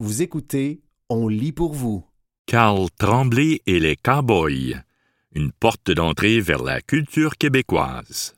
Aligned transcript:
Vous 0.00 0.22
écoutez 0.22 0.80
On 1.08 1.26
lit 1.26 1.50
pour 1.50 1.74
vous. 1.74 2.06
Carl 2.46 2.86
Tremblay 3.00 3.62
et 3.66 3.80
les 3.80 3.96
Cowboys. 3.96 4.80
Une 5.34 5.50
porte 5.50 5.90
d'entrée 5.90 6.40
vers 6.40 6.62
la 6.62 6.80
culture 6.80 7.36
québécoise. 7.36 8.36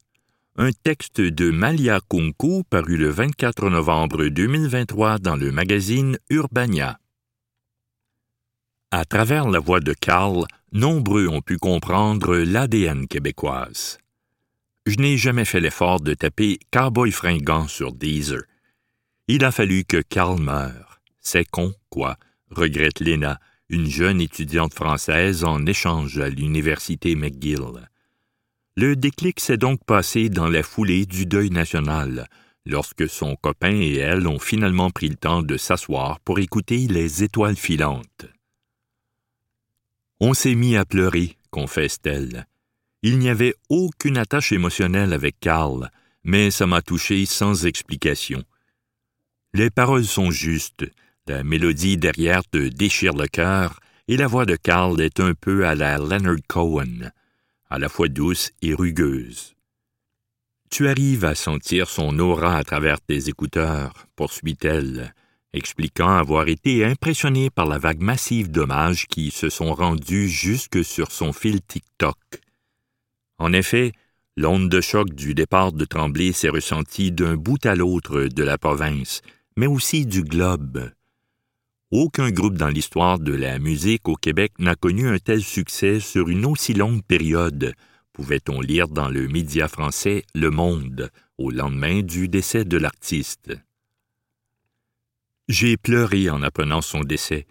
Un 0.56 0.70
texte 0.72 1.20
de 1.20 1.50
Malia 1.50 2.00
Kunku 2.08 2.64
paru 2.64 2.96
le 2.96 3.10
24 3.10 3.68
novembre 3.68 4.28
2023 4.28 5.18
dans 5.18 5.36
le 5.36 5.52
magazine 5.52 6.16
Urbania. 6.30 6.98
À 8.90 9.04
travers 9.04 9.46
la 9.46 9.58
voix 9.58 9.80
de 9.80 9.92
Carl, 9.92 10.46
nombreux 10.72 11.28
ont 11.28 11.42
pu 11.42 11.58
comprendre 11.58 12.38
l'ADN 12.38 13.06
québécoise. 13.06 13.98
Je 14.86 14.96
n'ai 14.96 15.18
jamais 15.18 15.44
fait 15.44 15.60
l'effort 15.60 16.00
de 16.00 16.14
taper 16.14 16.58
Cowboy 16.70 17.12
fringant 17.12 17.68
sur 17.68 17.92
Deezer. 17.92 18.44
Il 19.28 19.44
a 19.44 19.52
fallu 19.52 19.84
que 19.84 20.00
Carl 20.00 20.40
meure. 20.40 20.89
C'est 21.20 21.44
con, 21.44 21.74
quoi, 21.88 22.16
regrette 22.50 23.00
Lena, 23.00 23.40
une 23.68 23.86
jeune 23.86 24.20
étudiante 24.20 24.74
française 24.74 25.44
en 25.44 25.64
échange 25.66 26.18
à 26.18 26.28
l'université 26.28 27.14
McGill. 27.14 27.88
Le 28.76 28.96
déclic 28.96 29.40
s'est 29.40 29.56
donc 29.56 29.84
passé 29.84 30.28
dans 30.28 30.48
la 30.48 30.62
foulée 30.62 31.06
du 31.06 31.26
deuil 31.26 31.50
national, 31.50 32.28
lorsque 32.66 33.08
son 33.08 33.36
copain 33.36 33.74
et 33.74 33.96
elle 33.96 34.26
ont 34.26 34.38
finalement 34.38 34.90
pris 34.90 35.08
le 35.08 35.16
temps 35.16 35.42
de 35.42 35.56
s'asseoir 35.56 36.20
pour 36.20 36.38
écouter 36.38 36.86
les 36.88 37.22
étoiles 37.22 37.56
filantes. 37.56 38.26
On 40.20 40.34
s'est 40.34 40.54
mis 40.54 40.76
à 40.76 40.84
pleurer, 40.84 41.36
confesse-t-elle. 41.50 42.46
Il 43.02 43.18
n'y 43.18 43.30
avait 43.30 43.54
aucune 43.68 44.18
attache 44.18 44.52
émotionnelle 44.52 45.12
avec 45.12 45.40
Carl, 45.40 45.90
mais 46.24 46.50
ça 46.50 46.66
m'a 46.66 46.82
touché 46.82 47.24
sans 47.24 47.66
explication. 47.66 48.44
Les 49.54 49.70
paroles 49.70 50.04
sont 50.04 50.30
justes, 50.30 50.84
la 51.26 51.44
mélodie 51.44 51.96
derrière 51.96 52.42
te 52.44 52.68
déchire 52.68 53.14
le 53.14 53.26
cœur, 53.26 53.80
et 54.08 54.16
la 54.16 54.26
voix 54.26 54.46
de 54.46 54.56
Carl 54.56 55.00
est 55.00 55.20
un 55.20 55.34
peu 55.34 55.66
à 55.66 55.74
la 55.74 55.98
Leonard 55.98 56.42
Cohen, 56.48 57.10
à 57.68 57.78
la 57.78 57.88
fois 57.88 58.08
douce 58.08 58.50
et 58.62 58.74
rugueuse. 58.74 59.54
Tu 60.70 60.88
arrives 60.88 61.24
à 61.24 61.34
sentir 61.34 61.88
son 61.88 62.18
aura 62.18 62.56
à 62.56 62.64
travers 62.64 63.00
tes 63.00 63.28
écouteurs, 63.28 64.06
poursuit-elle, 64.16 65.14
expliquant 65.52 66.10
avoir 66.10 66.48
été 66.48 66.84
impressionné 66.84 67.50
par 67.50 67.66
la 67.66 67.78
vague 67.78 68.00
massive 68.00 68.50
d'hommages 68.50 69.06
qui 69.06 69.30
se 69.30 69.48
sont 69.48 69.74
rendus 69.74 70.28
jusque 70.28 70.84
sur 70.84 71.10
son 71.10 71.32
fil 71.32 71.60
TikTok. 71.60 72.16
En 73.38 73.52
effet, 73.52 73.92
l'onde 74.36 74.68
de 74.68 74.80
choc 74.80 75.10
du 75.10 75.34
départ 75.34 75.72
de 75.72 75.84
Tremblay 75.84 76.32
s'est 76.32 76.48
ressentie 76.48 77.10
d'un 77.12 77.36
bout 77.36 77.64
à 77.66 77.74
l'autre 77.74 78.24
de 78.24 78.42
la 78.42 78.58
province, 78.58 79.22
mais 79.56 79.66
aussi 79.66 80.06
du 80.06 80.22
globe. 80.22 80.90
Aucun 81.92 82.30
groupe 82.30 82.56
dans 82.56 82.68
l'histoire 82.68 83.18
de 83.18 83.32
la 83.32 83.58
musique 83.58 84.08
au 84.08 84.14
Québec 84.14 84.52
n'a 84.60 84.76
connu 84.76 85.08
un 85.08 85.18
tel 85.18 85.42
succès 85.42 85.98
sur 85.98 86.28
une 86.28 86.46
aussi 86.46 86.72
longue 86.72 87.02
période, 87.02 87.74
pouvait-on 88.12 88.60
lire 88.60 88.86
dans 88.86 89.08
le 89.08 89.26
média 89.26 89.66
français 89.66 90.22
Le 90.32 90.50
Monde, 90.50 91.10
au 91.36 91.50
lendemain 91.50 92.02
du 92.02 92.28
décès 92.28 92.64
de 92.64 92.76
l'artiste. 92.76 93.58
J'ai 95.48 95.76
pleuré 95.76 96.30
en 96.30 96.44
apprenant 96.44 96.80
son 96.80 97.00
décès. 97.00 97.44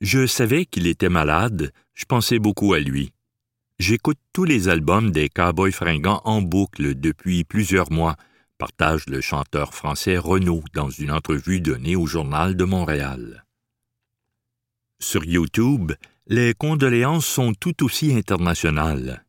Je 0.00 0.26
savais 0.26 0.64
qu'il 0.64 0.86
était 0.86 1.10
malade, 1.10 1.70
je 1.92 2.06
pensais 2.06 2.38
beaucoup 2.38 2.72
à 2.72 2.78
lui. 2.78 3.12
J'écoute 3.78 4.18
tous 4.32 4.44
les 4.44 4.70
albums 4.70 5.10
des 5.10 5.28
Cowboys 5.28 5.70
fringants 5.70 6.22
en 6.24 6.40
boucle 6.40 6.98
depuis 6.98 7.44
plusieurs 7.44 7.92
mois, 7.92 8.16
partage 8.56 9.04
le 9.06 9.20
chanteur 9.20 9.74
français 9.74 10.16
Renaud 10.16 10.64
dans 10.72 10.88
une 10.88 11.10
entrevue 11.10 11.60
donnée 11.60 11.94
au 11.94 12.06
Journal 12.06 12.56
de 12.56 12.64
Montréal. 12.64 13.44
Sur 15.02 15.24
YouTube, 15.24 15.92
les 16.28 16.54
condoléances 16.54 17.26
sont 17.26 17.54
tout 17.54 17.84
aussi 17.84 18.14
internationales. 18.14 19.24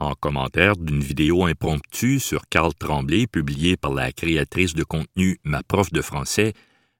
En 0.00 0.14
commentaire 0.14 0.76
d'une 0.76 1.00
vidéo 1.00 1.44
impromptue 1.46 2.18
sur 2.18 2.48
Carl 2.48 2.74
Tremblay 2.74 3.28
publiée 3.28 3.76
par 3.76 3.94
la 3.94 4.10
créatrice 4.10 4.74
de 4.74 4.82
contenu 4.82 5.38
Ma 5.44 5.62
prof 5.62 5.92
de 5.92 6.02
français, 6.02 6.52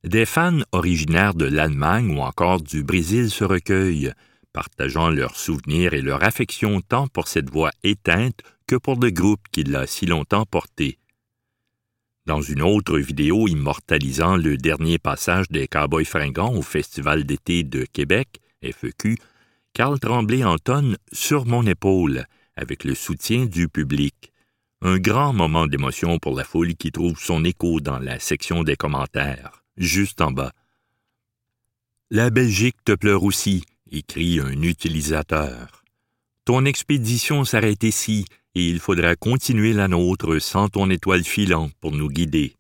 des 0.05 0.27
fans 0.27 0.61
originaires 0.71 1.35
de 1.35 1.45
l'Allemagne 1.45 2.17
ou 2.17 2.21
encore 2.21 2.63
du 2.63 2.85
Brésil 2.85 3.31
se 3.31 3.43
recueillent, 3.43 4.13
partageant 4.53 5.11
leurs 5.11 5.37
souvenirs 5.37 5.93
et 5.93 6.01
leur 6.01 6.23
affection 6.23 6.81
tant 6.83 7.09
pour 7.09 7.27
cette 7.27 7.51
voix 7.51 7.73
éteinte 7.83 8.39
que 8.69 8.77
pour 8.77 8.95
le 9.01 9.11
groupe 9.11 9.43
qui 9.51 9.65
l'a 9.65 9.89
si 9.89 10.07
longtemps 10.07 10.47
porté. 10.47 10.99
Dans 12.27 12.41
une 12.41 12.63
autre 12.63 12.99
vidéo 12.99 13.49
immortalisant 13.49 14.37
le 14.37 14.57
dernier 14.57 14.99
passage 14.99 15.47
des 15.51 15.69
Cowboys 15.69 16.07
fringants 16.07 16.55
au 16.55 16.63
Festival 16.63 17.25
d'été 17.25 17.65
de 17.65 17.85
Québec, 17.85 18.41
FEQ, 18.63 19.19
Carl 19.75 20.01
Tremblay 20.01 20.43
entonne 20.43 20.97
Sur 21.13 21.45
mon 21.45 21.67
épaule, 21.67 22.25
avec 22.57 22.85
le 22.85 22.95
soutien 22.95 23.45
du 23.45 23.69
public. 23.69 24.33
Un 24.81 24.97
grand 24.97 25.35
moment 25.35 25.67
d'émotion 25.67 26.19
pour 26.19 26.35
la 26.35 26.45
foule 26.45 26.77
qui 26.77 26.93
trouve 26.93 27.19
son 27.19 27.45
écho 27.45 27.81
dans 27.81 27.99
la 27.99 28.19
section 28.19 28.63
des 28.63 28.77
commentaires, 28.77 29.63
juste 29.77 30.23
en 30.23 30.31
bas. 30.31 30.53
La 32.11 32.31
Belgique 32.31 32.83
te 32.87 32.93
pleure 32.93 33.25
aussi, 33.25 33.65
écrit 33.91 34.41
un 34.41 34.63
utilisateur. 34.63 35.85
Ton 36.47 36.65
expédition 36.65 37.45
s'arrête 37.45 37.83
ici 37.83 38.25
et 38.55 38.69
il 38.69 38.81
faudra 38.81 39.17
continuer 39.17 39.73
la 39.73 39.89
nôtre 39.89 40.39
sans 40.39 40.69
ton 40.69 40.91
étoile 40.91 41.25
filante 41.25 41.73
pour 41.81 41.93
nous 41.93 42.09
guider. 42.09 42.57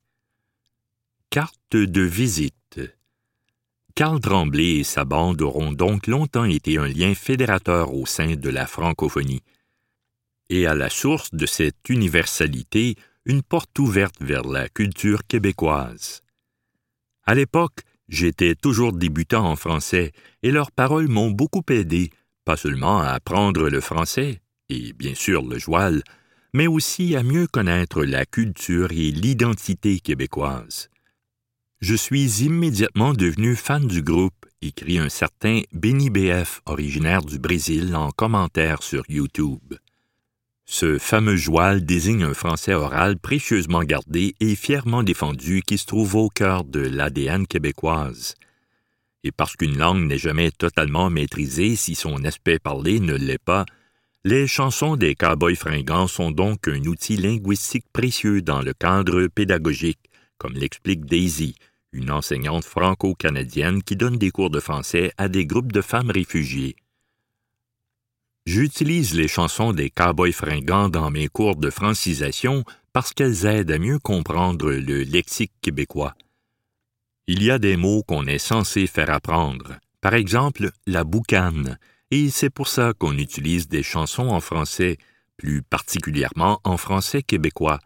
Carte 1.30 1.76
de 1.76 2.02
visite. 2.02 2.80
Carl 3.94 4.20
Tremblay 4.20 4.78
et 4.78 4.84
sa 4.84 5.04
bande 5.04 5.40
auront 5.40 5.72
donc 5.72 6.06
longtemps 6.06 6.44
été 6.44 6.78
un 6.78 6.88
lien 6.88 7.14
fédérateur 7.14 7.94
au 7.94 8.06
sein 8.06 8.34
de 8.34 8.50
la 8.50 8.66
francophonie. 8.66 9.42
Et 10.50 10.66
à 10.66 10.74
la 10.74 10.90
source 10.90 11.32
de 11.32 11.46
cette 11.46 11.88
universalité, 11.88 12.96
une 13.24 13.42
porte 13.42 13.78
ouverte 13.78 14.16
vers 14.20 14.42
la 14.42 14.68
culture 14.68 15.26
québécoise. 15.26 16.22
À 17.24 17.34
l'époque, 17.34 17.82
J'étais 18.08 18.54
toujours 18.54 18.92
débutant 18.92 19.46
en 19.46 19.56
français 19.56 20.12
et 20.42 20.50
leurs 20.50 20.70
paroles 20.70 21.08
m'ont 21.08 21.30
beaucoup 21.30 21.62
aidé, 21.70 22.10
pas 22.44 22.56
seulement 22.56 23.00
à 23.00 23.08
apprendre 23.08 23.68
le 23.68 23.80
français, 23.80 24.40
et 24.68 24.92
bien 24.92 25.14
sûr 25.14 25.42
le 25.42 25.58
joual, 25.58 26.02
mais 26.52 26.66
aussi 26.66 27.16
à 27.16 27.22
mieux 27.22 27.46
connaître 27.46 28.04
la 28.04 28.24
culture 28.24 28.92
et 28.92 29.10
l'identité 29.10 30.00
québécoise. 30.00 30.88
Je 31.80 31.94
suis 31.94 32.44
immédiatement 32.44 33.12
devenu 33.12 33.56
fan 33.56 33.86
du 33.86 34.02
groupe, 34.02 34.46
écrit 34.62 34.98
un 34.98 35.08
certain 35.08 35.62
Benny 35.72 36.08
BF, 36.08 36.62
originaire 36.64 37.22
du 37.22 37.38
Brésil, 37.38 37.94
en 37.94 38.10
commentaire 38.10 38.82
sur 38.82 39.04
YouTube. 39.08 39.74
Ce 40.64 40.98
fameux 40.98 41.36
joual 41.36 41.84
désigne 41.84 42.22
un 42.24 42.32
français 42.32 42.72
oral 42.72 43.18
précieusement 43.18 43.82
gardé 43.82 44.34
et 44.40 44.54
fièrement 44.54 45.02
défendu 45.02 45.60
qui 45.60 45.76
se 45.76 45.84
trouve 45.84 46.14
au 46.14 46.30
cœur 46.30 46.64
de 46.64 46.80
l'ADN 46.80 47.46
québécoise. 47.46 48.34
Et 49.24 49.32
parce 49.32 49.56
qu'une 49.56 49.76
langue 49.76 50.06
n'est 50.06 50.18
jamais 50.18 50.50
totalement 50.50 51.10
maîtrisée 51.10 51.76
si 51.76 51.94
son 51.94 52.24
aspect 52.24 52.58
parlé 52.58 53.00
ne 53.00 53.14
l'est 53.14 53.42
pas, 53.42 53.66
les 54.26 54.46
chansons 54.46 54.96
des 54.96 55.14
cowboys 55.14 55.54
fringants 55.54 56.06
sont 56.06 56.30
donc 56.30 56.66
un 56.66 56.82
outil 56.84 57.16
linguistique 57.16 57.84
précieux 57.92 58.40
dans 58.40 58.62
le 58.62 58.72
cadre 58.72 59.26
pédagogique, 59.26 60.10
comme 60.38 60.54
l'explique 60.54 61.04
Daisy, 61.04 61.54
une 61.92 62.10
enseignante 62.10 62.64
franco-canadienne 62.64 63.82
qui 63.82 63.96
donne 63.96 64.16
des 64.16 64.30
cours 64.30 64.48
de 64.48 64.60
français 64.60 65.12
à 65.18 65.28
des 65.28 65.44
groupes 65.44 65.72
de 65.72 65.82
femmes 65.82 66.10
réfugiées. 66.10 66.74
J'utilise 68.46 69.14
les 69.14 69.28
chansons 69.28 69.74
des 69.74 69.90
cowboys 69.90 70.32
fringants 70.32 70.88
dans 70.88 71.10
mes 71.10 71.28
cours 71.28 71.56
de 71.56 71.68
francisation 71.68 72.64
parce 72.94 73.12
qu'elles 73.12 73.44
aident 73.44 73.72
à 73.72 73.78
mieux 73.78 73.98
comprendre 73.98 74.70
le 74.70 75.02
lexique 75.02 75.52
québécois. 75.60 76.14
Il 77.26 77.42
y 77.42 77.50
a 77.50 77.58
des 77.58 77.76
mots 77.76 78.02
qu'on 78.02 78.26
est 78.26 78.38
censé 78.38 78.86
faire 78.86 79.10
apprendre, 79.10 79.74
par 80.00 80.14
exemple 80.14 80.70
la 80.86 81.04
boucane, 81.04 81.78
et 82.10 82.30
c'est 82.30 82.50
pour 82.50 82.68
ça 82.68 82.92
qu'on 82.98 83.18
utilise 83.18 83.68
des 83.68 83.82
chansons 83.82 84.28
en 84.28 84.40
français, 84.40 84.98
plus 85.36 85.62
particulièrement 85.62 86.60
en 86.64 86.76
français 86.76 87.22
québécois. 87.22 87.80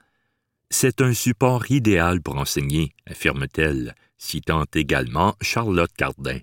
C'est 0.71 1.01
un 1.01 1.15
support 1.15 1.71
idéal 1.71 2.21
pour 2.21 2.37
enseigner, 2.37 2.93
affirme-t-elle, 3.07 3.95
citant 4.19 4.65
également 4.75 5.35
Charlotte 5.41 5.93
Cardin 5.97 6.41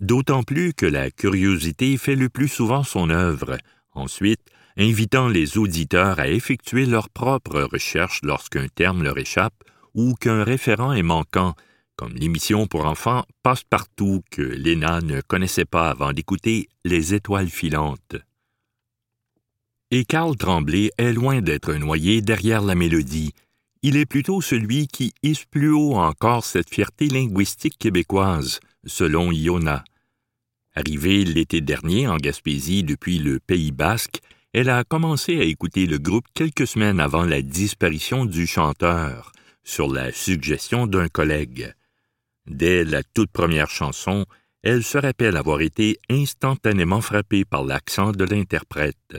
d'autant 0.00 0.42
plus 0.42 0.72
que 0.72 0.86
la 0.86 1.10
curiosité 1.10 1.96
fait 1.98 2.16
le 2.16 2.28
plus 2.28 2.48
souvent 2.48 2.82
son 2.82 3.10
œuvre, 3.10 3.58
ensuite 3.92 4.40
invitant 4.76 5.28
les 5.28 5.58
auditeurs 5.58 6.18
à 6.18 6.28
effectuer 6.28 6.86
leurs 6.86 7.10
propres 7.10 7.62
recherches 7.62 8.20
lorsqu'un 8.22 8.66
terme 8.68 9.02
leur 9.02 9.18
échappe 9.18 9.54
ou 9.94 10.14
qu'un 10.14 10.42
référent 10.42 10.92
est 10.92 11.02
manquant, 11.02 11.54
comme 12.00 12.14
l'émission 12.14 12.66
pour 12.66 12.86
enfants 12.86 13.26
Passe-Partout 13.42 14.22
que 14.30 14.40
Léna 14.40 15.02
ne 15.02 15.20
connaissait 15.20 15.66
pas 15.66 15.90
avant 15.90 16.14
d'écouter 16.14 16.70
Les 16.82 17.12
Étoiles 17.12 17.50
filantes. 17.50 18.16
Et 19.90 20.06
Carl 20.06 20.34
Tremblay 20.34 20.92
est 20.96 21.12
loin 21.12 21.42
d'être 21.42 21.74
noyé 21.74 22.22
derrière 22.22 22.62
la 22.62 22.74
mélodie. 22.74 23.34
il 23.82 23.98
est 23.98 24.06
plutôt 24.06 24.40
celui 24.40 24.86
qui 24.86 25.12
hisse 25.22 25.44
plus 25.44 25.72
haut 25.72 25.96
encore 25.96 26.46
cette 26.46 26.70
fierté 26.70 27.06
linguistique 27.08 27.76
québécoise, 27.78 28.60
selon 28.86 29.30
Iona. 29.30 29.84
Arrivée 30.74 31.22
l'été 31.26 31.60
dernier 31.60 32.08
en 32.08 32.16
Gaspésie 32.16 32.82
depuis 32.82 33.18
le 33.18 33.40
Pays 33.40 33.72
basque, 33.72 34.20
elle 34.54 34.70
a 34.70 34.84
commencé 34.84 35.38
à 35.38 35.44
écouter 35.44 35.84
le 35.84 35.98
groupe 35.98 36.28
quelques 36.32 36.66
semaines 36.66 36.98
avant 36.98 37.24
la 37.24 37.42
disparition 37.42 38.24
du 38.24 38.46
chanteur, 38.46 39.32
sur 39.64 39.92
la 39.92 40.12
suggestion 40.12 40.86
d'un 40.86 41.08
collègue. 41.08 41.74
Dès 42.50 42.82
la 42.82 43.04
toute 43.04 43.30
première 43.30 43.70
chanson, 43.70 44.26
elle 44.64 44.82
se 44.82 44.98
rappelle 44.98 45.36
avoir 45.36 45.60
été 45.60 46.00
instantanément 46.10 47.00
frappée 47.00 47.44
par 47.44 47.62
l'accent 47.62 48.10
de 48.10 48.24
l'interprète. 48.24 49.16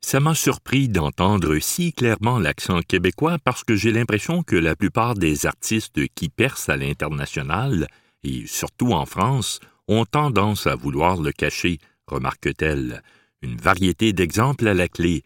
Ça 0.00 0.20
m'a 0.20 0.36
surpris 0.36 0.88
d'entendre 0.88 1.58
si 1.58 1.92
clairement 1.92 2.38
l'accent 2.38 2.80
québécois 2.80 3.38
parce 3.42 3.64
que 3.64 3.74
j'ai 3.74 3.90
l'impression 3.90 4.44
que 4.44 4.54
la 4.54 4.76
plupart 4.76 5.14
des 5.14 5.44
artistes 5.44 6.00
qui 6.14 6.28
percent 6.28 6.68
à 6.68 6.76
l'international, 6.76 7.88
et 8.22 8.46
surtout 8.46 8.92
en 8.92 9.04
France, 9.04 9.58
ont 9.88 10.04
tendance 10.04 10.68
à 10.68 10.76
vouloir 10.76 11.20
le 11.20 11.32
cacher, 11.32 11.78
remarque-t-elle. 12.06 13.02
Une 13.42 13.56
variété 13.56 14.12
d'exemples 14.12 14.68
à 14.68 14.74
la 14.74 14.86
clé. 14.86 15.24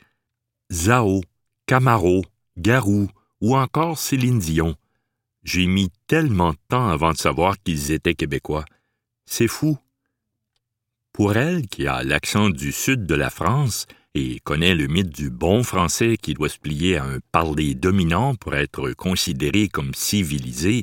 Zao, 0.72 1.20
Camaro, 1.66 2.24
Garou 2.56 3.10
ou 3.42 3.54
encore 3.54 3.98
Céline 3.98 4.38
Dion. 4.38 4.76
J'ai 5.46 5.69
mis 5.69 5.90
tellement 6.08 6.50
de 6.50 6.58
temps 6.69 6.88
avant 6.88 7.12
de 7.12 7.16
savoir 7.16 7.54
qu'ils 7.62 7.93
étaient 7.93 8.16
québécois. 8.16 8.64
C'est 9.26 9.46
fou. 9.46 9.78
Pour 11.12 11.37
elle, 11.37 11.69
qui 11.69 11.87
a 11.87 12.02
l'accent 12.02 12.50
du 12.50 12.72
sud 12.72 13.06
de 13.06 13.14
la 13.14 13.31
France 13.31 13.87
et 14.14 14.40
connaît 14.40 14.75
le 14.75 14.88
mythe 14.88 15.14
du 15.14 15.31
bon 15.31 15.62
français 15.62 16.16
qui 16.20 16.34
doit 16.34 16.48
se 16.48 16.58
plier 16.58 16.96
à 16.96 17.04
un 17.04 17.20
parler 17.31 17.76
dominant 17.76 18.34
pour 18.34 18.56
être 18.56 18.90
considéré 18.94 19.69
comme 19.69 19.94
civilisé, 19.94 20.82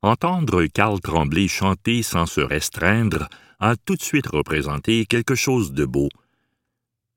entendre 0.00 0.64
Karl 0.64 0.98
Tremblay 1.00 1.46
chanter 1.46 2.02
sans 2.02 2.24
se 2.24 2.40
restreindre 2.40 3.28
a 3.58 3.76
tout 3.76 3.96
de 3.96 4.02
suite 4.02 4.28
représenté 4.28 5.04
quelque 5.04 5.34
chose 5.34 5.72
de 5.72 5.84
beau. 5.84 6.08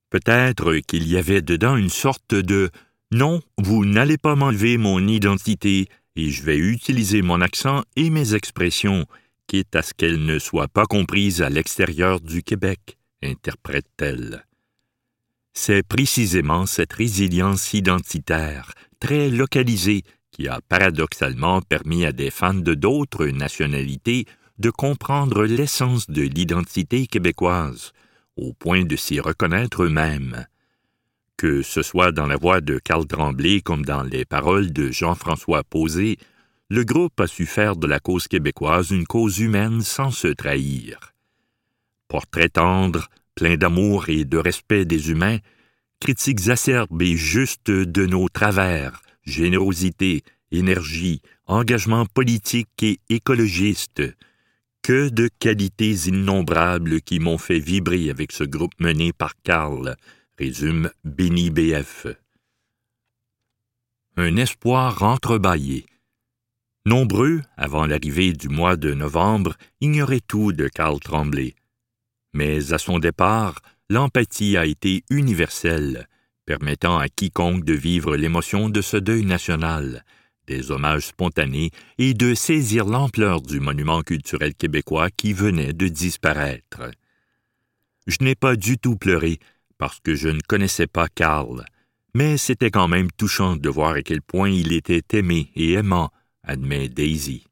Peut-être 0.09 0.75
qu'il 0.79 1.07
y 1.07 1.15
avait 1.15 1.41
dedans 1.41 1.77
une 1.77 1.89
sorte 1.89 2.35
de 2.35 2.71
Non, 3.13 3.41
vous 3.57 3.85
n'allez 3.85 4.17
pas 4.17 4.35
m'enlever 4.35 4.77
mon 4.77 5.07
identité, 5.07 5.87
et 6.15 6.29
je 6.29 6.43
vais 6.43 6.57
utiliser 6.57 7.21
mon 7.21 7.41
accent 7.41 7.83
et 7.95 8.09
mes 8.09 8.35
expressions, 8.35 9.05
quitte 9.47 9.75
à 9.75 9.81
ce 9.81 9.93
qu'elles 9.93 10.23
ne 10.23 10.39
soient 10.39 10.67
pas 10.67 10.85
comprises 10.85 11.41
à 11.41 11.49
l'extérieur 11.49 12.21
du 12.21 12.43
Québec, 12.43 12.97
interprète-t-elle. 13.21 14.45
C'est 15.53 15.83
précisément 15.83 16.65
cette 16.65 16.93
résilience 16.93 17.73
identitaire, 17.73 18.73
très 18.99 19.29
localisée, 19.29 20.03
qui 20.31 20.47
a 20.47 20.59
paradoxalement 20.67 21.61
permis 21.61 22.05
à 22.05 22.11
des 22.11 22.31
fans 22.31 22.53
de 22.53 22.73
d'autres 22.73 23.27
nationalités 23.27 24.25
de 24.57 24.69
comprendre 24.71 25.45
l'essence 25.45 26.09
de 26.09 26.23
l'identité 26.23 27.05
québécoise, 27.05 27.91
au 28.35 28.53
point 28.53 28.83
de 28.83 28.95
s'y 28.95 29.19
reconnaître 29.19 29.83
eux-mêmes 29.83 30.47
que 31.37 31.61
ce 31.61 31.81
soit 31.81 32.11
dans 32.11 32.27
la 32.27 32.37
voix 32.37 32.61
de 32.61 32.79
Carl 32.79 33.05
Tremblay 33.05 33.61
comme 33.61 33.85
dans 33.85 34.03
les 34.03 34.25
paroles 34.25 34.71
de 34.71 34.91
Jean-François 34.91 35.63
Posé, 35.63 36.17
le 36.69 36.83
groupe 36.83 37.19
a 37.19 37.27
su 37.27 37.45
faire 37.45 37.75
de 37.75 37.87
la 37.87 37.99
cause 37.99 38.27
québécoise 38.27 38.91
une 38.91 39.05
cause 39.05 39.39
humaine 39.39 39.81
sans 39.81 40.11
se 40.11 40.27
trahir. 40.27 41.13
Portrait 42.07 42.49
tendre, 42.49 43.09
plein 43.35 43.57
d'amour 43.57 44.09
et 44.09 44.25
de 44.25 44.37
respect 44.37 44.85
des 44.85 45.09
humains, 45.09 45.37
critiques 45.99 46.49
acerbes 46.49 47.01
et 47.01 47.15
justes 47.15 47.71
de 47.71 48.05
nos 48.05 48.29
travers, 48.29 49.01
générosité, 49.23 50.23
énergie, 50.51 51.21
engagement 51.45 52.05
politique 52.05 52.81
et 52.81 52.99
écologiste, 53.09 54.01
que 54.81 55.09
de 55.09 55.29
qualités 55.39 55.93
innombrables 56.07 57.01
qui 57.01 57.19
m'ont 57.19 57.37
fait 57.37 57.59
vibrer 57.59 58.09
avec 58.09 58.31
ce 58.31 58.43
groupe 58.43 58.73
mené 58.79 59.13
par 59.13 59.33
Karl, 59.43 59.95
résume 60.37 60.89
Béni 61.03 61.51
BF. 61.51 62.07
Un 64.17 64.35
espoir 64.37 65.03
entrebâillé. 65.03 65.85
Nombreux, 66.85 67.41
avant 67.55 67.85
l'arrivée 67.85 68.33
du 68.33 68.49
mois 68.49 68.75
de 68.75 68.93
novembre, 68.93 69.55
ignoraient 69.79 70.21
tout 70.27 70.51
de 70.51 70.67
Karl 70.67 70.99
Tremblay. 70.99 71.55
Mais 72.33 72.73
à 72.73 72.77
son 72.77 72.99
départ, 72.99 73.61
l'empathie 73.89 74.57
a 74.57 74.65
été 74.65 75.03
universelle, 75.09 76.07
permettant 76.45 76.97
à 76.97 77.09
quiconque 77.09 77.63
de 77.63 77.73
vivre 77.73 78.17
l'émotion 78.17 78.69
de 78.69 78.81
ce 78.81 78.97
deuil 78.97 79.25
national, 79.25 80.03
des 80.47 80.71
hommages 80.71 81.07
spontanés 81.07 81.69
et 81.99 82.13
de 82.13 82.33
saisir 82.33 82.85
l'ampleur 82.85 83.41
du 83.41 83.59
monument 83.59 84.01
culturel 84.01 84.55
québécois 84.55 85.09
qui 85.11 85.31
venait 85.31 85.73
de 85.73 85.87
disparaître. 85.87 86.91
Je 88.07 88.17
n'ai 88.21 88.35
pas 88.35 88.57
du 88.57 88.77
tout 88.77 88.97
pleuré 88.97 89.39
parce 89.83 89.99
que 89.99 90.15
je 90.15 90.29
ne 90.29 90.39
connaissais 90.39 90.87
pas 90.87 91.09
Karl, 91.09 91.65
mais 92.13 92.37
c'était 92.37 92.71
quand 92.71 92.87
même 92.87 93.11
touchant 93.11 93.57
de 93.57 93.67
voir 93.67 93.95
à 93.95 94.01
quel 94.01 94.21
point 94.21 94.49
il 94.49 94.71
était 94.71 95.03
aimé 95.11 95.51
et 95.57 95.73
aimant, 95.73 96.09
admet 96.41 96.87
Daisy. 96.87 97.43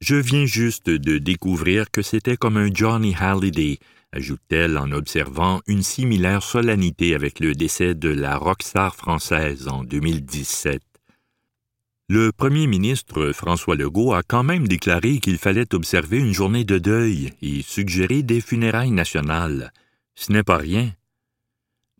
Je 0.00 0.16
viens 0.16 0.44
juste 0.44 0.90
de 0.90 1.18
découvrir 1.18 1.88
que 1.92 2.02
c'était 2.02 2.36
comme 2.36 2.56
un 2.56 2.68
Johnny 2.74 3.14
Halliday, 3.14 3.78
ajoute-t-elle 4.10 4.76
en 4.76 4.90
observant 4.90 5.60
une 5.68 5.84
similaire 5.84 6.42
solennité 6.42 7.14
avec 7.14 7.38
le 7.38 7.54
décès 7.54 7.94
de 7.94 8.08
la 8.08 8.36
rockstar 8.36 8.96
française 8.96 9.68
en 9.68 9.84
2017. 9.84 10.82
Le 12.08 12.32
premier 12.32 12.66
ministre 12.66 13.30
François 13.30 13.76
Legault 13.76 14.14
a 14.14 14.24
quand 14.24 14.42
même 14.42 14.66
déclaré 14.66 15.20
qu'il 15.20 15.38
fallait 15.38 15.76
observer 15.76 16.18
une 16.18 16.34
journée 16.34 16.64
de 16.64 16.78
deuil 16.78 17.34
et 17.40 17.62
suggérer 17.62 18.24
des 18.24 18.40
funérailles 18.40 18.90
nationales. 18.90 19.72
Ce 20.14 20.32
n'est 20.32 20.42
pas 20.42 20.58
rien. 20.58 20.92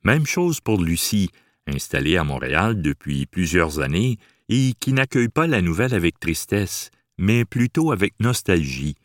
Même 0.04 0.26
chose 0.26 0.60
pour 0.60 0.82
Lucie, 0.82 1.30
installée 1.66 2.16
à 2.16 2.24
Montréal 2.24 2.82
depuis 2.82 3.26
plusieurs 3.26 3.80
années 3.80 4.18
et 4.48 4.74
qui 4.80 4.92
n'accueille 4.92 5.28
pas 5.28 5.46
la 5.46 5.62
nouvelle 5.62 5.94
avec 5.94 6.18
tristesse, 6.18 6.90
mais 7.18 7.44
plutôt 7.44 7.92
avec 7.92 8.14
nostalgie. 8.20 8.96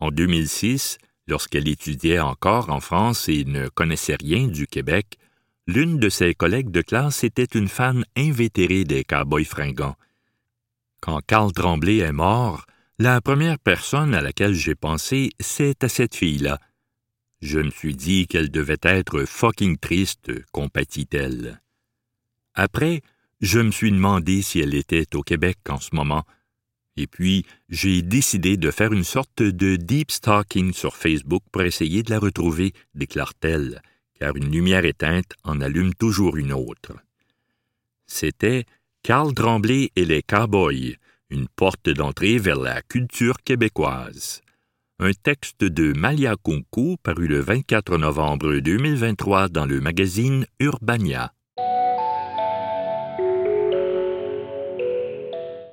En 0.00 0.10
2006, 0.10 0.98
lorsqu'elle 1.26 1.68
étudiait 1.68 2.20
encore 2.20 2.70
en 2.70 2.80
France 2.80 3.28
et 3.28 3.44
ne 3.44 3.68
connaissait 3.68 4.16
rien 4.16 4.46
du 4.46 4.66
Québec, 4.66 5.18
l'une 5.66 5.98
de 5.98 6.08
ses 6.08 6.34
collègues 6.34 6.70
de 6.70 6.82
classe 6.82 7.24
était 7.24 7.44
une 7.44 7.68
fan 7.68 8.04
invétérée 8.16 8.84
des 8.84 9.04
cowboys 9.04 9.44
fringants. 9.44 9.96
Quand 11.00 11.20
Carl 11.26 11.52
Tremblay 11.52 11.98
est 11.98 12.12
mort, 12.12 12.66
la 12.98 13.20
première 13.20 13.58
personne 13.58 14.14
à 14.14 14.22
laquelle 14.22 14.54
j'ai 14.54 14.74
pensé, 14.74 15.30
c'est 15.40 15.82
à 15.82 15.88
cette 15.88 16.14
fille-là, 16.14 16.58
je 17.44 17.58
me 17.58 17.70
suis 17.70 17.94
dit 17.94 18.26
qu'elle 18.26 18.50
devait 18.50 18.78
être 18.82 19.24
fucking 19.26 19.76
triste, 19.76 20.32
compatit-elle. 20.50 21.60
Après, 22.54 23.02
je 23.42 23.60
me 23.60 23.70
suis 23.70 23.92
demandé 23.92 24.40
si 24.40 24.60
elle 24.60 24.74
était 24.74 25.14
au 25.14 25.22
Québec 25.22 25.58
en 25.68 25.78
ce 25.78 25.94
moment, 25.94 26.24
et 26.96 27.06
puis 27.06 27.44
j'ai 27.68 28.00
décidé 28.00 28.56
de 28.56 28.70
faire 28.70 28.92
une 28.92 29.04
sorte 29.04 29.42
de 29.42 29.76
deep 29.76 30.10
stalking 30.10 30.72
sur 30.72 30.96
Facebook 30.96 31.42
pour 31.52 31.62
essayer 31.62 32.02
de 32.02 32.10
la 32.10 32.18
retrouver, 32.18 32.72
déclare-t-elle, 32.94 33.82
car 34.18 34.36
une 34.36 34.50
lumière 34.50 34.86
éteinte 34.86 35.34
en 35.42 35.60
allume 35.60 35.92
toujours 35.94 36.38
une 36.38 36.52
autre. 36.52 36.92
C'était 38.06 38.64
Carl 39.02 39.34
Tremblay 39.34 39.90
et 39.96 40.06
les 40.06 40.22
Cowboys, 40.22 40.96
une 41.28 41.48
porte 41.48 41.90
d'entrée 41.90 42.38
vers 42.38 42.58
la 42.58 42.80
culture 42.80 43.36
québécoise 43.44 44.43
un 45.00 45.12
texte 45.12 45.64
de 45.64 45.92
Malia 45.92 46.36
Kunku 46.36 46.96
paru 47.02 47.26
le 47.26 47.40
24 47.40 47.98
novembre 47.98 48.58
2023 48.58 49.48
dans 49.48 49.66
le 49.66 49.80
magazine 49.80 50.46
Urbania. 50.60 51.34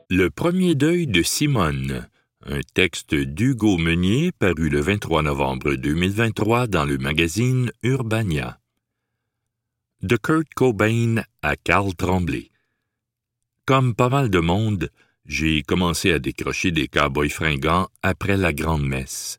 Le 0.09 0.29
premier 0.29 0.73
deuil 0.73 1.05
de 1.05 1.21
Simone, 1.21 2.07
un 2.47 2.61
texte 2.73 3.13
d'Hugo 3.13 3.77
Meunier 3.77 4.31
paru 4.31 4.69
le 4.69 4.81
23 4.81 5.21
novembre 5.21 5.75
2023 5.75 6.65
dans 6.65 6.85
le 6.85 6.97
magazine 6.97 7.71
Urbania. 7.83 8.59
De 10.01 10.17
Kurt 10.17 10.51
Cobain 10.55 11.21
à 11.43 11.55
Carl 11.57 11.93
Tremblay. 11.93 12.49
Comme 13.65 13.93
pas 13.93 14.09
mal 14.09 14.31
de 14.31 14.39
monde, 14.39 14.89
j'ai 15.31 15.63
commencé 15.63 16.11
à 16.11 16.19
décrocher 16.19 16.71
des 16.71 16.89
cowboys 16.89 17.29
fringants 17.29 17.87
après 18.03 18.35
la 18.35 18.51
grande 18.51 18.85
messe. 18.85 19.37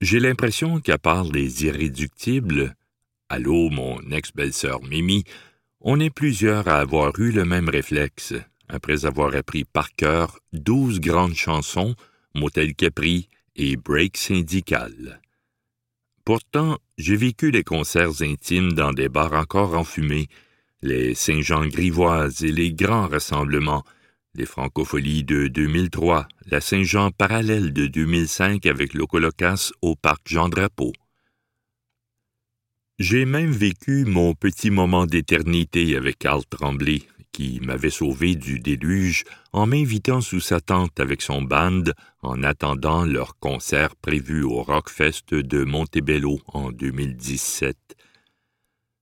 J'ai 0.00 0.20
l'impression 0.20 0.80
qu'à 0.80 0.96
part 0.96 1.24
les 1.24 1.66
irréductibles, 1.66 2.74
allô, 3.28 3.68
mon 3.68 4.00
ex-belle-sœur 4.10 4.82
Mimi, 4.82 5.24
on 5.82 6.00
est 6.00 6.08
plusieurs 6.08 6.66
à 6.66 6.78
avoir 6.78 7.12
eu 7.20 7.30
le 7.30 7.44
même 7.44 7.68
réflexe, 7.68 8.32
après 8.70 9.04
avoir 9.04 9.34
appris 9.34 9.64
par 9.64 9.94
cœur 9.94 10.38
douze 10.54 10.98
grandes 10.98 11.34
chansons, 11.34 11.94
Motel 12.34 12.74
Capri 12.74 13.28
et 13.54 13.76
Break 13.76 14.16
syndical. 14.16 15.20
Pourtant, 16.24 16.78
j'ai 16.96 17.16
vécu 17.16 17.50
les 17.50 17.64
concerts 17.64 18.22
intimes 18.22 18.72
dans 18.72 18.94
des 18.94 19.10
bars 19.10 19.34
encore 19.34 19.76
enfumés, 19.76 20.28
les 20.80 21.14
Saint-Jean-Grivoises 21.14 22.42
et 22.44 22.52
les 22.52 22.72
grands 22.72 23.08
rassemblements, 23.08 23.84
les 24.36 24.46
Francopholies 24.46 25.24
de 25.24 25.48
2003, 25.48 26.28
la 26.46 26.60
Saint-Jean 26.60 27.10
parallèle 27.10 27.72
de 27.72 27.86
2005 27.86 28.66
avec 28.66 28.92
l'Ocolocas 28.94 29.72
au 29.80 29.96
parc 29.96 30.22
Jean-Drapeau. 30.26 30.92
J'ai 32.98 33.24
même 33.24 33.52
vécu 33.52 34.04
mon 34.04 34.34
petit 34.34 34.70
moment 34.70 35.06
d'éternité 35.06 35.96
avec 35.96 36.18
Carl 36.18 36.44
Tremblay, 36.48 37.02
qui 37.32 37.60
m'avait 37.60 37.90
sauvé 37.90 38.34
du 38.34 38.60
déluge 38.60 39.24
en 39.52 39.66
m'invitant 39.66 40.20
sous 40.20 40.40
sa 40.40 40.60
tente 40.60 41.00
avec 41.00 41.22
son 41.22 41.42
band 41.42 41.84
en 42.22 42.42
attendant 42.42 43.04
leur 43.04 43.38
concert 43.38 43.96
prévu 43.96 44.42
au 44.42 44.62
Rockfest 44.62 45.32
de 45.32 45.64
Montebello 45.64 46.40
en 46.46 46.72
2017. 46.72 47.76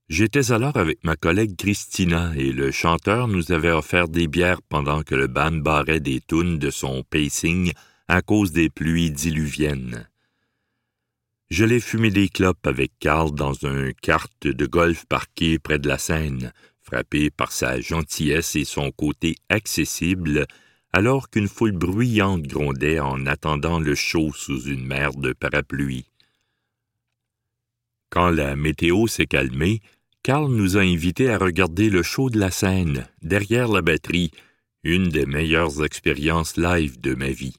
J'étais 0.07 0.51
alors 0.51 0.77
avec 0.77 1.03
ma 1.03 1.15
collègue 1.15 1.55
Christina 1.57 2.31
et 2.37 2.51
le 2.51 2.69
chanteur 2.69 3.27
nous 3.27 3.51
avait 3.51 3.71
offert 3.71 4.07
des 4.07 4.27
bières 4.27 4.61
pendant 4.61 5.01
que 5.01 5.15
le 5.15 5.25
band 5.25 5.51
barrait 5.51 5.99
des 5.99 6.21
tunes 6.21 6.59
de 6.59 6.69
son 6.69 7.03
pacing 7.03 7.71
à 8.07 8.21
cause 8.21 8.51
des 8.51 8.69
pluies 8.69 9.09
diluviennes. 9.09 10.07
Je 11.49 11.65
l'ai 11.65 11.79
fumé 11.79 12.11
des 12.11 12.29
clopes 12.29 12.67
avec 12.67 12.91
Carl 12.99 13.31
dans 13.33 13.65
un 13.65 13.91
kart 13.93 14.31
de 14.41 14.65
golf 14.67 15.05
parqué 15.05 15.57
près 15.57 15.79
de 15.79 15.87
la 15.87 15.97
Seine, 15.97 16.53
frappé 16.81 17.31
par 17.31 17.51
sa 17.51 17.81
gentillesse 17.81 18.55
et 18.55 18.65
son 18.65 18.91
côté 18.91 19.35
accessible, 19.49 20.45
alors 20.93 21.31
qu'une 21.31 21.47
foule 21.47 21.71
bruyante 21.71 22.43
grondait 22.43 22.99
en 22.99 23.25
attendant 23.25 23.79
le 23.79 23.95
show 23.95 24.31
sous 24.33 24.65
une 24.65 24.85
mer 24.85 25.15
de 25.15 25.33
parapluie. 25.33 26.05
Quand 28.15 28.29
la 28.29 28.55
météo 28.55 29.07
s'est 29.07 29.25
calmée, 29.25 29.81
Carl 30.23 30.49
nous 30.49 30.77
a 30.77 30.79
invités 30.79 31.29
à 31.29 31.37
regarder 31.37 31.89
le 31.89 32.01
show 32.01 32.29
de 32.29 32.39
la 32.39 32.49
scène, 32.49 33.09
derrière 33.21 33.67
la 33.67 33.81
batterie, 33.81 34.31
une 34.85 35.09
des 35.09 35.25
meilleures 35.25 35.83
expériences 35.83 36.55
live 36.55 37.01
de 37.01 37.13
ma 37.13 37.27
vie. 37.27 37.57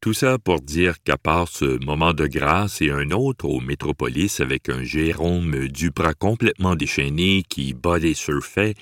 Tout 0.00 0.14
ça 0.14 0.38
pour 0.38 0.62
dire 0.62 1.02
qu'à 1.02 1.18
part 1.18 1.48
ce 1.48 1.84
moment 1.84 2.14
de 2.14 2.26
grâce 2.26 2.80
et 2.80 2.90
un 2.90 3.10
autre 3.10 3.44
au 3.44 3.60
Métropolis 3.60 4.40
avec 4.40 4.70
un 4.70 4.82
Jérôme 4.82 5.68
Duprat 5.68 6.14
complètement 6.14 6.74
déchaîné 6.74 7.42
qui 7.46 7.74
body 7.74 8.14
surfait, 8.14 8.76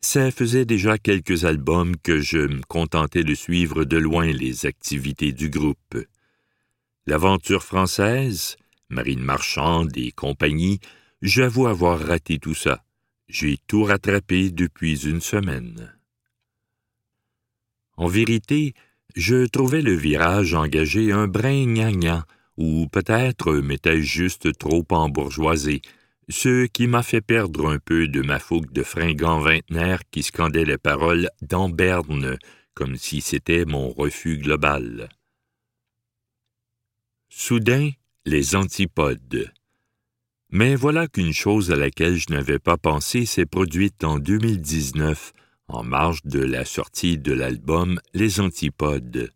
ça 0.00 0.30
faisait 0.30 0.64
déjà 0.64 0.96
quelques 0.96 1.44
albums 1.44 1.98
que 1.98 2.18
je 2.18 2.38
me 2.38 2.62
contentais 2.62 3.24
de 3.24 3.34
suivre 3.34 3.84
de 3.84 3.98
loin 3.98 4.24
les 4.24 4.64
activités 4.64 5.32
du 5.32 5.50
groupe. 5.50 5.98
L'aventure 7.06 7.62
française, 7.62 8.56
Marine 8.88 9.22
Marchande 9.22 9.96
et 9.96 10.12
compagnie, 10.12 10.80
j'avoue 11.22 11.66
avoir 11.66 11.98
raté 11.98 12.38
tout 12.38 12.54
ça. 12.54 12.84
J'ai 13.28 13.58
tout 13.66 13.84
rattrapé 13.84 14.50
depuis 14.50 15.06
une 15.06 15.20
semaine. 15.20 15.92
En 17.96 18.06
vérité, 18.06 18.74
je 19.16 19.46
trouvais 19.46 19.82
le 19.82 19.94
virage 19.94 20.54
engagé 20.54 21.10
un 21.10 21.26
brin 21.26 21.66
gnangnan, 21.66 22.22
ou 22.56 22.86
peut-être 22.88 23.54
m'étais-je 23.54 24.02
juste 24.02 24.56
trop 24.58 24.84
embourgeoisé, 24.90 25.82
ce 26.28 26.66
qui 26.66 26.86
m'a 26.86 27.02
fait 27.02 27.20
perdre 27.20 27.68
un 27.68 27.78
peu 27.78 28.08
de 28.08 28.20
ma 28.20 28.38
fougue 28.38 28.72
de 28.72 28.82
fringant 28.82 29.40
vingtenaire 29.40 30.02
qui 30.10 30.22
scandait 30.22 30.64
les 30.64 30.78
paroles 30.78 31.28
d'Amberne 31.40 32.36
comme 32.74 32.96
si 32.96 33.22
c'était 33.22 33.64
mon 33.64 33.90
refus 33.90 34.36
global. 34.36 35.08
Soudain, 37.30 37.90
les 38.26 38.56
antipodes. 38.56 39.52
Mais 40.50 40.74
voilà 40.74 41.06
qu'une 41.06 41.32
chose 41.32 41.70
à 41.70 41.76
laquelle 41.76 42.16
je 42.16 42.30
n'avais 42.30 42.58
pas 42.58 42.76
pensé 42.76 43.24
s'est 43.24 43.46
produite 43.46 44.02
en 44.02 44.18
2019 44.18 45.32
en 45.68 45.84
marge 45.84 46.22
de 46.24 46.40
la 46.40 46.64
sortie 46.64 47.18
de 47.18 47.32
l'album 47.32 48.00
Les 48.14 48.40
Antipodes. 48.40 49.30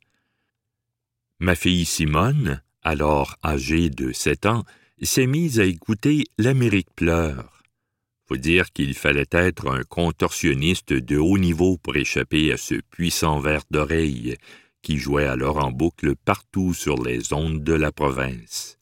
Ma 1.39 1.55
fille 1.55 1.85
Simone, 1.85 2.63
alors 2.83 3.37
âgée 3.45 3.91
de 3.91 4.11
sept 4.11 4.45
ans, 4.45 4.65
s'est 5.01 5.27
mise 5.27 5.61
à 5.61 5.65
écouter 5.65 6.25
L'Amérique 6.37 6.91
pleure. 6.97 7.63
Faut 8.27 8.37
dire 8.37 8.73
qu'il 8.73 8.95
fallait 8.95 9.25
être 9.31 9.69
un 9.69 9.85
contorsionniste 9.85 10.93
de 10.93 11.17
haut 11.17 11.39
niveau 11.39 11.79
pour 11.79 11.95
échapper 11.95 12.53
à 12.53 12.57
ce 12.57 12.75
puissant 12.91 13.39
verre 13.39 13.65
d'oreille 13.71 14.37
qui 14.83 14.99
jouait 14.99 15.27
alors 15.27 15.65
en 15.65 15.71
boucle 15.71 16.17
partout 16.17 16.75
sur 16.75 17.03
les 17.03 17.33
ondes 17.33 17.63
de 17.63 17.75
la 17.75 17.93
province. 17.93 18.80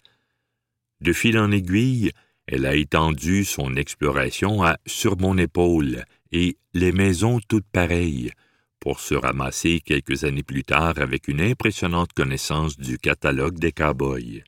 De 1.00 1.12
fil 1.12 1.38
en 1.38 1.50
aiguille, 1.50 2.12
elle 2.46 2.66
a 2.66 2.74
étendu 2.74 3.44
son 3.44 3.76
exploration 3.76 4.62
à 4.62 4.78
Sur 4.86 5.18
mon 5.18 5.36
épaule, 5.38 6.04
et 6.32 6.56
Les 6.74 6.92
maisons 6.92 7.40
toutes 7.46 7.68
pareilles, 7.70 8.32
pour 8.80 9.00
se 9.00 9.14
ramasser 9.14 9.80
quelques 9.80 10.24
années 10.24 10.42
plus 10.42 10.64
tard 10.64 10.98
avec 10.98 11.28
une 11.28 11.40
impressionnante 11.40 12.12
connaissance 12.12 12.78
du 12.78 12.98
catalogue 12.98 13.58
des 13.58 13.72
cowboys. 13.72 14.42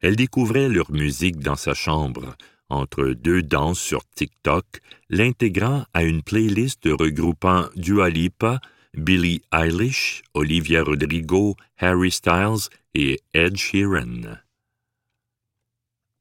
Elle 0.00 0.16
découvrait 0.16 0.68
leur 0.68 0.90
musique 0.90 1.38
dans 1.38 1.56
sa 1.56 1.74
chambre, 1.74 2.36
entre 2.68 3.08
deux 3.10 3.42
danses 3.42 3.80
sur 3.80 4.04
TikTok, 4.04 4.64
l'intégrant 5.08 5.84
à 5.94 6.02
une 6.02 6.22
playlist 6.22 6.82
regroupant 6.86 7.68
Dua 7.76 8.10
Lipa, 8.10 8.60
Billie 8.94 9.42
Eilish, 9.52 10.22
Olivia 10.34 10.82
Rodrigo, 10.82 11.56
Harry 11.78 12.10
Styles 12.10 12.68
et 12.94 13.20
Ed 13.32 13.56
Sheeran. 13.56 14.43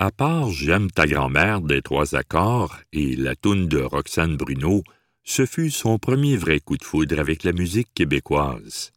À 0.04 0.12
part 0.12 0.52
J'aime 0.52 0.92
ta 0.92 1.08
grand-mère 1.08 1.62
des 1.62 1.82
trois 1.82 2.14
accords 2.14 2.76
et 2.92 3.16
la 3.16 3.38
toune 3.38 3.70
de 3.70 3.78
Roxane 3.78 4.36
Bruno, 4.36 4.84
ce 5.24 5.46
fut 5.46 5.72
son 5.72 5.98
premier 5.98 6.36
vrai 6.36 6.60
coup 6.60 6.76
de 6.76 6.84
foudre 6.84 7.18
avec 7.22 7.46
la 7.46 7.54
musique 7.54 7.88
québécoise. 7.94 8.92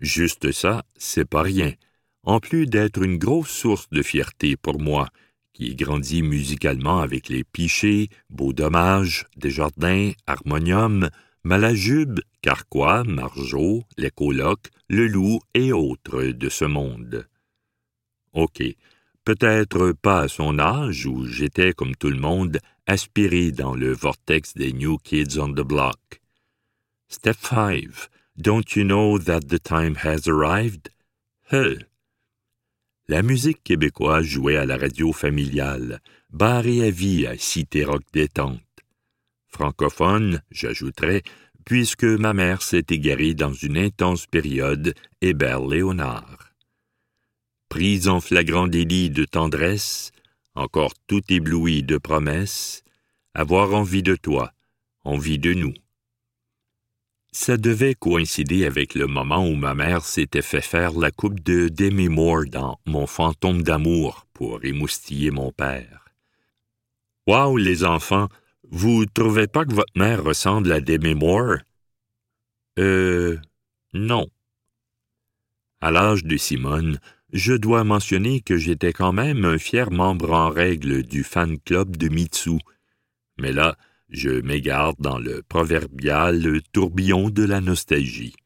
Juste 0.00 0.50
ça, 0.50 0.86
c'est 0.96 1.28
pas 1.28 1.42
rien, 1.42 1.74
en 2.22 2.40
plus 2.40 2.64
d'être 2.64 3.02
une 3.02 3.18
grosse 3.18 3.50
source 3.50 3.90
de 3.90 4.00
fierté 4.00 4.56
pour 4.56 4.80
moi, 4.80 5.10
qui 5.52 5.72
ai 5.72 5.74
grandi 5.74 6.22
musicalement 6.22 7.00
avec 7.00 7.28
les 7.28 7.44
Pichets, 7.44 8.08
Beau 8.30 8.54
Dommage, 8.54 9.26
Desjardins, 9.36 10.12
Harmonium, 10.26 11.10
Malajube, 11.42 12.20
Carquois, 12.40 13.04
Margeau, 13.04 13.82
Les 13.98 14.10
Colocs, 14.10 14.70
Le 14.88 15.06
Loup 15.06 15.40
et 15.52 15.74
autres 15.74 16.22
de 16.22 16.48
ce 16.48 16.64
monde. 16.64 17.28
OK, 18.32 18.62
Peut-être 19.24 19.92
pas 19.92 20.20
à 20.20 20.28
son 20.28 20.58
âge 20.58 21.06
où 21.06 21.24
j'étais, 21.24 21.72
comme 21.72 21.96
tout 21.96 22.10
le 22.10 22.20
monde, 22.20 22.58
aspiré 22.86 23.52
dans 23.52 23.74
le 23.74 23.90
vortex 23.90 24.52
des 24.52 24.74
New 24.74 24.98
Kids 24.98 25.38
on 25.38 25.48
the 25.48 25.62
Block. 25.62 26.20
Step 27.08 27.38
5. 27.40 27.88
Don't 28.36 28.76
you 28.76 28.84
know 28.84 29.18
that 29.18 29.48
the 29.48 29.58
time 29.58 29.96
has 30.04 30.28
arrived? 30.28 30.90
Huh. 31.50 31.78
La 33.08 33.22
musique 33.22 33.64
québécoise 33.64 34.26
jouait 34.26 34.56
à 34.56 34.66
la 34.66 34.76
radio 34.76 35.10
familiale, 35.10 36.02
barrée 36.28 36.86
à 36.86 36.90
vie 36.90 37.26
à 37.26 37.38
Cité 37.38 37.84
Rock 37.84 38.02
détente. 38.12 38.60
Francophone, 39.48 40.42
j'ajouterais, 40.50 41.22
puisque 41.64 42.04
ma 42.04 42.34
mère 42.34 42.60
s'est 42.60 42.84
égarée 42.90 43.32
dans 43.32 43.54
une 43.54 43.78
intense 43.78 44.26
période 44.26 44.94
Hébert 45.22 45.64
Léonard 45.64 46.43
prise 47.74 48.06
en 48.06 48.20
flagrant 48.20 48.68
délit 48.68 49.10
de 49.10 49.24
tendresse, 49.24 50.12
encore 50.54 50.94
tout 51.08 51.22
ébloui 51.28 51.82
de 51.82 51.98
promesses, 51.98 52.84
avoir 53.34 53.74
envie 53.74 54.04
de 54.04 54.14
toi, 54.14 54.52
envie 55.02 55.40
de 55.40 55.54
nous. 55.54 55.74
Ça 57.32 57.56
devait 57.56 57.96
coïncider 57.96 58.64
avec 58.64 58.94
le 58.94 59.08
moment 59.08 59.44
où 59.44 59.56
ma 59.56 59.74
mère 59.74 60.04
s'était 60.04 60.40
fait 60.40 60.60
faire 60.60 60.92
la 60.92 61.10
coupe 61.10 61.40
de 61.40 61.68
Demi 61.68 62.08
Moore 62.08 62.44
dans 62.46 62.78
Mon 62.86 63.08
fantôme 63.08 63.64
d'amour 63.64 64.28
pour 64.34 64.64
émoustiller 64.64 65.32
mon 65.32 65.50
père. 65.50 66.04
Waouh, 67.26 67.56
les 67.56 67.82
enfants, 67.82 68.28
vous 68.70 69.04
trouvez 69.04 69.48
pas 69.48 69.64
que 69.64 69.74
votre 69.74 69.98
mère 69.98 70.22
ressemble 70.22 70.70
à 70.70 70.80
Demi 70.80 71.16
Moore? 71.16 71.56
Euh. 72.78 73.36
non. 73.92 74.28
À 75.80 75.90
l'âge 75.90 76.22
de 76.22 76.36
Simone, 76.36 77.00
je 77.34 77.52
dois 77.52 77.82
mentionner 77.82 78.40
que 78.40 78.56
j'étais 78.56 78.92
quand 78.92 79.12
même 79.12 79.44
un 79.44 79.58
fier 79.58 79.90
membre 79.90 80.30
en 80.32 80.50
règle 80.50 81.02
du 81.02 81.24
fan 81.24 81.58
club 81.58 81.96
de 81.96 82.08
Mitsu. 82.08 82.60
Mais 83.38 83.50
là, 83.50 83.76
je 84.08 84.30
m'égare 84.30 84.94
dans 85.00 85.18
le 85.18 85.42
proverbial 85.42 86.62
tourbillon 86.72 87.30
de 87.30 87.42
la 87.42 87.60
nostalgie. 87.60 88.36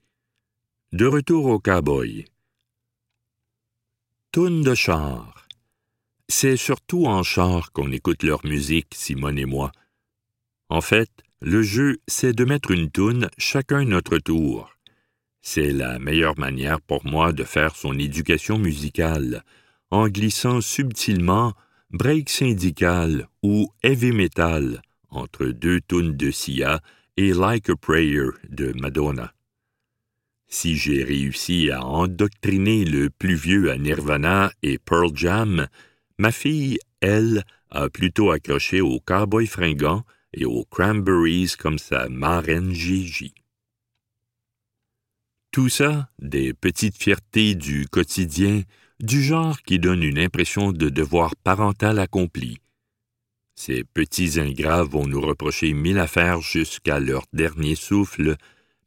De 0.92 1.04
retour 1.04 1.45
au 1.45 1.59
cowboy. 1.59 2.25
Toune 4.33 4.62
de 4.62 4.75
char. 4.75 5.47
C'est 6.28 6.57
surtout 6.57 7.04
en 7.04 7.23
char 7.23 7.73
qu'on 7.73 7.92
écoute 7.92 8.23
leur 8.23 8.45
musique, 8.47 8.95
Simone 8.95 9.38
et 9.38 9.45
moi. 9.45 9.71
En 10.71 10.80
fait, 10.80 11.11
le 11.42 11.62
jeu, 11.62 11.99
c'est 12.07 12.33
de 12.33 12.45
mettre 12.47 12.71
une 12.71 12.90
toune 12.90 13.28
chacun 13.37 13.85
notre 13.85 14.16
tour. 14.16 14.77
C'est 15.40 15.73
la 15.73 15.99
meilleure 15.99 16.38
manière 16.38 16.80
pour 16.80 17.07
moi 17.07 17.33
de 17.33 17.45
faire 17.45 17.76
son 17.76 17.99
éducation 17.99 18.59
musicale, 18.59 19.45
en 19.90 20.09
glissant 20.09 20.61
subtilement 20.61 21.54
break 21.90 22.28
syndical 22.28 23.28
ou 23.42 23.73
heavy 23.83 24.12
metal 24.12 24.83
entre 25.11 25.47
deux 25.47 25.80
tunes 25.80 26.16
de 26.16 26.30
Sia 26.30 26.80
et 27.16 27.33
Like 27.33 27.71
a 27.71 27.76
Prayer 27.76 28.28
de 28.49 28.73
Madonna. 28.78 29.33
Si 30.49 30.76
j'ai 30.76 31.04
réussi 31.04 31.71
à 31.71 31.85
endoctriner 31.85 32.85
le 32.85 33.11
plus 33.11 33.35
vieux 33.35 33.71
à 33.71 33.76
Nirvana 33.76 34.50
et 34.62 34.78
Pearl 34.78 35.11
Jam, 35.14 35.66
ma 36.18 36.33
fille, 36.33 36.78
elle, 37.00 37.45
a 37.71 37.90
plutôt 37.90 38.30
accroché 38.30 38.80
aux 38.80 39.00
Cowboys 39.00 39.47
fringants 39.47 40.04
et 40.33 40.45
aux 40.45 40.64
Cranberries 40.64 41.52
comme 41.59 41.78
sa 41.78 42.09
marraine 42.09 42.73
Gigi. 42.73 43.35
Tout 45.59 45.69
ça, 45.69 46.09
des 46.21 46.55
petites 46.55 46.97
fiertés 47.03 47.57
du 47.57 47.88
quotidien, 47.88 48.62
du 49.00 49.25
genre 49.25 49.61
qui 49.62 49.81
donne 49.81 50.05
une 50.05 50.21
impression 50.21 50.71
de 50.71 50.88
devoir 50.88 51.35
parental 51.35 51.99
accompli. 51.99 52.59
Ces 53.57 53.83
petits 53.83 54.38
ingrats 54.38 54.85
vont 54.85 55.05
nous 55.05 55.21
reprocher 55.21 55.73
mille 55.73 55.99
affaires 55.99 56.41
jusqu'à 56.41 57.00
leur 57.00 57.25
dernier 57.33 57.75
souffle, 57.75 58.37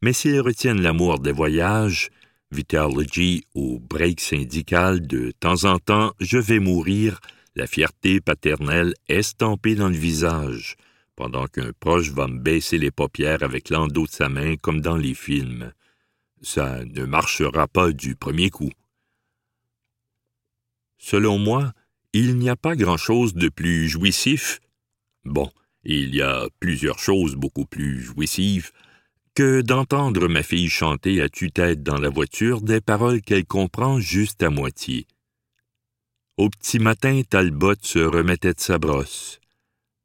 mais 0.00 0.14
s'ils 0.14 0.40
retiennent 0.40 0.80
l'amour 0.80 1.18
des 1.18 1.30
voyages, 1.30 2.08
Vitalogy 2.50 3.44
ou 3.54 3.78
break 3.78 4.22
syndical 4.22 5.06
de 5.06 5.30
temps 5.38 5.64
en 5.64 5.78
temps, 5.78 6.14
je 6.20 6.38
vais 6.38 6.58
mourir, 6.58 7.20
la 7.54 7.66
fierté 7.66 8.22
paternelle 8.22 8.94
estampée 9.08 9.74
dans 9.74 9.90
le 9.90 9.94
visage, 9.94 10.76
pendant 11.16 11.46
qu'un 11.48 11.72
proche 11.78 12.12
va 12.12 12.28
me 12.28 12.38
baisser 12.38 12.78
les 12.78 12.90
paupières 12.90 13.42
avec 13.42 13.68
l'endos 13.68 14.06
de 14.06 14.10
sa 14.10 14.30
main 14.30 14.56
comme 14.56 14.80
dans 14.80 14.96
les 14.96 15.12
films. 15.12 15.70
Ça 16.42 16.84
ne 16.84 17.04
marchera 17.04 17.68
pas 17.68 17.92
du 17.92 18.16
premier 18.16 18.50
coup. 18.50 18.70
Selon 20.98 21.38
moi, 21.38 21.72
il 22.12 22.36
n'y 22.36 22.50
a 22.50 22.56
pas 22.56 22.76
grand-chose 22.76 23.34
de 23.34 23.48
plus 23.48 23.88
jouissif. 23.88 24.60
Bon, 25.24 25.50
il 25.84 26.14
y 26.14 26.20
a 26.20 26.48
plusieurs 26.60 26.98
choses 26.98 27.36
beaucoup 27.36 27.64
plus 27.64 28.00
jouissives 28.00 28.72
que 29.34 29.62
d'entendre 29.62 30.28
ma 30.28 30.42
fille 30.42 30.68
chanter 30.68 31.22
à 31.22 31.28
tue-tête 31.28 31.82
dans 31.82 31.98
la 31.98 32.10
voiture 32.10 32.60
des 32.60 32.80
paroles 32.80 33.22
qu'elle 33.22 33.46
comprend 33.46 33.98
juste 33.98 34.42
à 34.42 34.50
moitié. 34.50 35.06
Au 36.36 36.50
petit 36.50 36.78
matin, 36.78 37.22
Talbot 37.28 37.74
se 37.82 37.98
remettait 37.98 38.54
de 38.54 38.60
sa 38.60 38.78
brosse. 38.78 39.40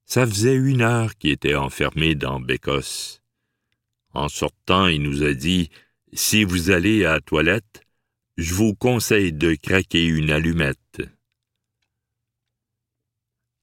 Ça 0.06 0.26
faisait 0.26 0.56
une 0.56 0.82
heure 0.82 1.16
qu'il 1.16 1.32
était 1.32 1.56
enfermé 1.56 2.16
dans 2.16 2.40
Bécosse. 2.40 3.22
En 4.14 4.30
sortant, 4.30 4.88
il 4.88 5.02
nous 5.02 5.24
a 5.24 5.34
dit 5.34 5.70
Si 6.14 6.44
vous 6.44 6.72
allez 6.72 7.06
à 7.06 7.20
toilette, 7.20 7.82
je 8.38 8.54
vous 8.54 8.74
conseille 8.76 9.34
de 9.34 9.56
craquer 9.56 10.06
une 10.06 10.32
allumette. 10.32 11.02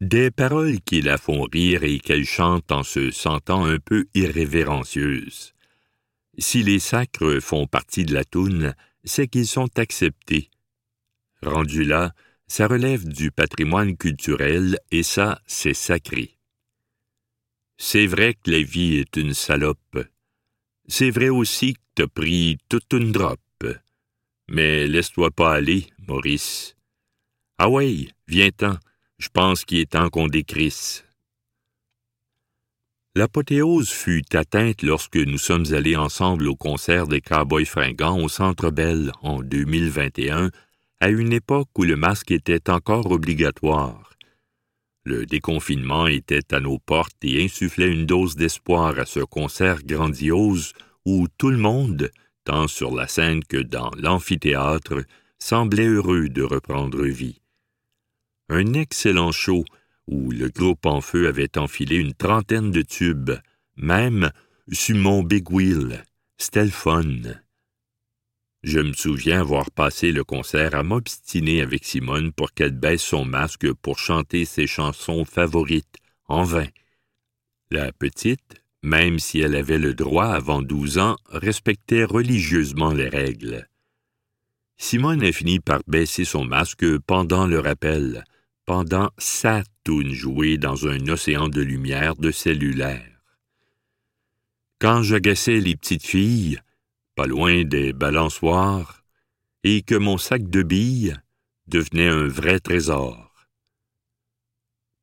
Des 0.00 0.30
paroles 0.30 0.80
qui 0.80 1.00
la 1.00 1.16
font 1.16 1.44
rire 1.44 1.84
et 1.84 1.98
qu'elle 1.98 2.26
chante 2.26 2.70
en 2.70 2.82
se 2.82 3.10
sentant 3.10 3.64
un 3.64 3.78
peu 3.78 4.06
irrévérencieuse. 4.14 5.54
Si 6.36 6.62
les 6.62 6.80
sacres 6.80 7.40
font 7.40 7.66
partie 7.66 8.04
de 8.04 8.12
la 8.12 8.24
toune, 8.24 8.74
c'est 9.04 9.28
qu'ils 9.28 9.46
sont 9.46 9.78
acceptés. 9.78 10.50
Rendu 11.42 11.84
là, 11.84 12.12
ça 12.46 12.66
relève 12.66 13.06
du 13.06 13.30
patrimoine 13.30 13.96
culturel 13.96 14.78
et 14.90 15.02
ça, 15.02 15.40
c'est 15.46 15.74
sacré. 15.74 16.36
C'est 17.78 18.06
vrai 18.06 18.34
que 18.34 18.50
la 18.50 18.62
vie 18.62 18.96
est 18.96 19.16
une 19.16 19.34
salope. 19.34 19.98
C'est 20.86 21.10
vrai 21.10 21.28
aussi 21.28 21.74
que 21.74 21.80
t'as 21.94 22.06
pris 22.06 22.58
toute 22.68 22.92
une 22.92 23.12
drop. 23.12 23.40
Mais 24.48 24.86
laisse-toi 24.86 25.30
pas 25.30 25.54
aller, 25.54 25.86
Maurice. 26.06 26.76
Ah 27.58 27.70
ouais, 27.70 28.08
viens-t'en. 28.28 28.76
Je 29.18 29.28
pense 29.28 29.64
qu'il 29.64 29.78
est 29.78 29.92
temps 29.92 30.10
qu'on 30.10 30.26
décrisse. 30.26 31.04
L'apothéose 33.14 33.90
fut 33.90 34.24
atteinte 34.34 34.82
lorsque 34.82 35.16
nous 35.16 35.38
sommes 35.38 35.72
allés 35.72 35.96
ensemble 35.96 36.48
au 36.48 36.56
concert 36.56 37.06
des 37.06 37.20
Cowboys 37.20 37.64
fringants 37.64 38.20
au 38.20 38.28
Centre 38.28 38.70
Bell 38.70 39.12
en 39.22 39.40
2021, 39.40 40.50
à 41.00 41.08
une 41.08 41.32
époque 41.32 41.68
où 41.78 41.84
le 41.84 41.96
masque 41.96 42.32
était 42.32 42.68
encore 42.70 43.10
obligatoire. 43.12 44.13
Le 45.04 45.26
déconfinement 45.26 46.06
était 46.06 46.54
à 46.54 46.60
nos 46.60 46.78
portes 46.78 47.22
et 47.22 47.44
insufflait 47.44 47.92
une 47.92 48.06
dose 48.06 48.36
d'espoir 48.36 48.98
à 48.98 49.04
ce 49.04 49.20
concert 49.20 49.82
grandiose 49.84 50.72
où 51.04 51.26
tout 51.36 51.50
le 51.50 51.58
monde, 51.58 52.10
tant 52.44 52.68
sur 52.68 52.94
la 52.94 53.06
scène 53.06 53.44
que 53.44 53.58
dans 53.58 53.90
l'amphithéâtre, 53.98 55.04
semblait 55.38 55.88
heureux 55.88 56.30
de 56.30 56.42
reprendre 56.42 57.04
vie. 57.04 57.42
Un 58.48 58.72
excellent 58.72 59.32
show 59.32 59.64
où 60.06 60.30
le 60.30 60.48
groupe 60.48 60.86
en 60.86 61.02
feu 61.02 61.28
avait 61.28 61.58
enfilé 61.58 61.96
une 61.96 62.14
trentaine 62.14 62.70
de 62.70 62.82
tubes, 62.82 63.32
même 63.76 64.30
sur 64.72 64.96
mon 64.96 65.22
big 65.22 65.50
wheel. 65.50 66.02
Je 68.64 68.80
me 68.80 68.94
souviens 68.94 69.42
avoir 69.42 69.70
passé 69.70 70.10
le 70.10 70.24
concert 70.24 70.74
à 70.74 70.82
m'obstiner 70.82 71.60
avec 71.60 71.84
Simone 71.84 72.32
pour 72.32 72.54
qu'elle 72.54 72.72
baisse 72.72 73.02
son 73.02 73.26
masque 73.26 73.70
pour 73.74 73.98
chanter 73.98 74.46
ses 74.46 74.66
chansons 74.66 75.26
favorites, 75.26 75.98
en 76.28 76.44
vain. 76.44 76.68
La 77.70 77.92
petite, 77.92 78.62
même 78.82 79.18
si 79.18 79.40
elle 79.40 79.54
avait 79.54 79.76
le 79.76 79.92
droit 79.92 80.28
avant 80.28 80.62
douze 80.62 80.96
ans, 80.96 81.16
respectait 81.28 82.04
religieusement 82.04 82.94
les 82.94 83.10
règles. 83.10 83.68
Simone 84.78 85.22
a 85.22 85.30
fini 85.30 85.60
par 85.60 85.80
baisser 85.86 86.24
son 86.24 86.46
masque 86.46 86.86
pendant 87.00 87.46
le 87.46 87.60
rappel, 87.60 88.24
pendant 88.64 89.10
sa 89.18 89.62
toune 89.84 90.14
jouée 90.14 90.56
dans 90.56 90.88
un 90.88 91.06
océan 91.08 91.48
de 91.48 91.60
lumière 91.60 92.16
de 92.16 92.30
cellulaire. 92.30 93.20
Quand 94.78 95.02
j'agaçais 95.02 95.60
les 95.60 95.76
petites 95.76 96.06
filles, 96.06 96.60
pas 97.14 97.26
loin 97.26 97.64
des 97.64 97.92
balançoires, 97.92 99.04
et 99.62 99.82
que 99.82 99.94
mon 99.94 100.18
sac 100.18 100.48
de 100.50 100.62
billes 100.62 101.16
devenait 101.66 102.08
un 102.08 102.26
vrai 102.26 102.60
trésor. 102.60 103.32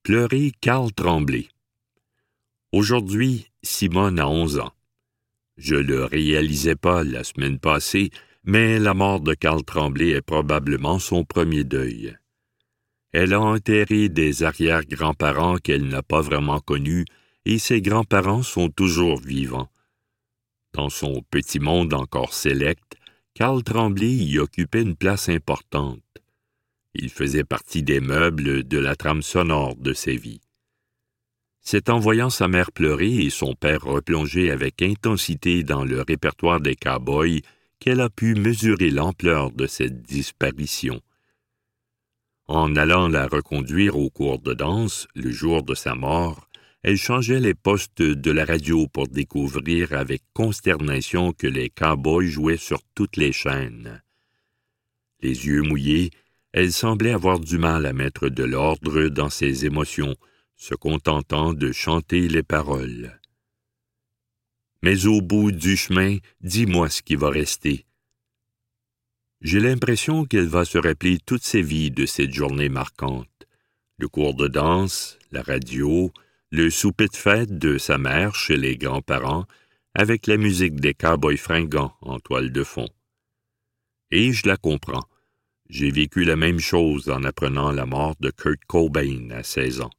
Pleurer 0.03 0.51
Carl 0.61 0.91
Tremblay. 0.91 1.47
Aujourd'hui, 2.71 3.47
Simone 3.63 4.19
a 4.19 4.27
onze 4.27 4.59
ans. 4.59 4.73
Je 5.57 5.75
le 5.75 6.05
réalisais 6.05 6.75
pas 6.75 7.03
la 7.03 7.23
semaine 7.23 7.59
passée, 7.59 8.11
mais 8.43 8.79
la 8.79 8.93
mort 8.93 9.19
de 9.19 9.33
Carl 9.33 9.63
Tremblay 9.63 10.09
est 10.09 10.21
probablement 10.21 10.99
son 10.99 11.23
premier 11.23 11.63
deuil. 11.63 12.17
Elle 13.11 13.33
a 13.33 13.41
enterré 13.41 14.09
des 14.09 14.43
arrière-grands-parents 14.43 15.57
qu'elle 15.57 15.87
n'a 15.87 16.01
pas 16.01 16.21
vraiment 16.21 16.59
connus, 16.59 17.05
et 17.45 17.59
ses 17.59 17.81
grands-parents 17.81 18.43
sont 18.43 18.69
toujours 18.69 19.19
vivants. 19.19 19.69
Dans 20.73 20.89
son 20.89 21.21
petit 21.29 21.59
monde 21.59 21.93
encore 21.93 22.33
sélect, 22.33 22.95
Carl 23.33 23.63
Tremblay 23.63 24.11
y 24.11 24.39
occupait 24.39 24.81
une 24.81 24.95
place 24.95 25.29
importante. 25.29 26.01
Il 26.93 27.09
faisait 27.09 27.43
partie 27.43 27.83
des 27.83 27.99
meubles 27.99 28.63
de 28.63 28.77
la 28.77 28.95
trame 28.95 29.21
sonore 29.21 29.75
de 29.75 29.93
ses 29.93 30.17
vies. 30.17 30.41
C'est 31.61 31.89
en 31.89 31.99
voyant 31.99 32.29
sa 32.29 32.47
mère 32.47 32.71
pleurer 32.71 33.13
et 33.17 33.29
son 33.29 33.53
père 33.53 33.83
replonger 33.83 34.49
avec 34.49 34.81
intensité 34.81 35.63
dans 35.63 35.85
le 35.85 36.01
répertoire 36.01 36.59
des 36.59 36.75
cow-boys 36.75 37.41
qu'elle 37.79 38.01
a 38.01 38.09
pu 38.09 38.35
mesurer 38.35 38.89
l'ampleur 38.89 39.51
de 39.51 39.67
cette 39.67 40.01
disparition. 40.01 41.01
En 42.47 42.75
allant 42.75 43.07
la 43.07 43.27
reconduire 43.27 43.97
au 43.97 44.09
cours 44.09 44.39
de 44.39 44.53
danse, 44.53 45.07
le 45.15 45.31
jour 45.31 45.63
de 45.63 45.75
sa 45.75 45.95
mort, 45.95 46.49
elle 46.83 46.97
changeait 46.97 47.39
les 47.39 47.53
postes 47.53 48.01
de 48.01 48.31
la 48.31 48.43
radio 48.43 48.87
pour 48.87 49.07
découvrir 49.07 49.93
avec 49.93 50.23
consternation 50.33 51.31
que 51.31 51.47
les 51.47 51.69
cow-boys 51.69 52.25
jouaient 52.25 52.57
sur 52.57 52.81
toutes 52.95 53.17
les 53.17 53.31
chaînes. 53.31 54.01
Les 55.21 55.45
yeux 55.45 55.61
mouillés, 55.61 56.09
elle 56.53 56.73
semblait 56.73 57.13
avoir 57.13 57.39
du 57.39 57.59
mal 57.59 57.85
à 57.85 57.93
mettre 57.93 58.29
de 58.29 58.43
l'ordre 58.43 59.07
dans 59.09 59.29
ses 59.29 59.65
émotions, 59.65 60.15
se 60.55 60.73
contentant 60.73 61.53
de 61.53 61.71
chanter 61.71 62.27
les 62.27 62.43
paroles. 62.43 63.19
Mais 64.81 65.05
au 65.05 65.21
bout 65.21 65.51
du 65.51 65.77
chemin, 65.77 66.17
dis-moi 66.41 66.89
ce 66.89 67.03
qui 67.03 67.15
va 67.15 67.29
rester. 67.29 67.85
J'ai 69.41 69.59
l'impression 69.59 70.25
qu'elle 70.25 70.47
va 70.47 70.65
se 70.65 70.79
rappeler 70.79 71.19
toutes 71.23 71.43
ses 71.43 71.61
vies 71.61 71.91
de 71.91 72.05
cette 72.07 72.33
journée 72.33 72.69
marquante. 72.69 73.27
Le 73.97 74.07
cours 74.07 74.33
de 74.33 74.47
danse, 74.47 75.19
la 75.31 75.43
radio, 75.43 76.11
le 76.51 76.69
souper 76.69 77.07
de 77.07 77.15
fête 77.15 77.57
de 77.57 77.77
sa 77.77 77.97
mère 77.97 78.35
chez 78.35 78.57
les 78.57 78.77
grands-parents, 78.77 79.45
avec 79.93 80.27
la 80.27 80.35
musique 80.35 80.79
des 80.81 80.93
cowboys 80.93 81.37
fringants 81.37 81.95
en 82.01 82.19
toile 82.19 82.51
de 82.51 82.63
fond. 82.63 82.89
Et 84.11 84.33
je 84.33 84.47
la 84.47 84.57
comprends. 84.57 85.05
J'ai 85.69 85.91
vécu 85.91 86.25
la 86.25 86.35
même 86.35 86.59
chose 86.59 87.09
en 87.09 87.23
apprenant 87.23 87.71
la 87.71 87.85
mort 87.85 88.15
de 88.19 88.29
Kurt 88.29 88.59
Cobain 88.67 89.29
à 89.31 89.43
16 89.43 89.81
ans. 89.81 89.91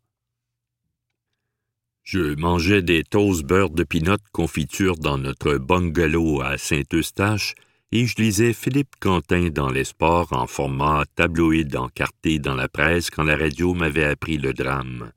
Je 2.03 2.35
mangeais 2.35 2.83
des 2.83 3.05
toasts 3.05 3.45
beurre 3.45 3.71
de 3.71 3.85
pinot 3.85 4.19
confiture 4.33 4.97
dans 4.97 5.17
notre 5.17 5.55
bungalow 5.55 6.43
à 6.43 6.59
Saint-Eustache 6.59 7.55
et 7.93 8.07
je 8.07 8.17
lisais 8.17 8.53
Philippe 8.53 8.97
Quentin 9.01 9.49
dans 9.49 9.71
les 9.71 9.85
sports 9.85 10.33
en 10.33 10.47
format 10.47 11.05
tabloïd 11.15 11.75
encarté 11.77 12.39
dans 12.39 12.55
la 12.55 12.69
presse 12.69 13.09
quand 13.09 13.23
la 13.23 13.37
radio 13.37 13.73
m'avait 13.73 14.05
appris 14.05 14.37
le 14.37 14.53
drame. 14.53 15.13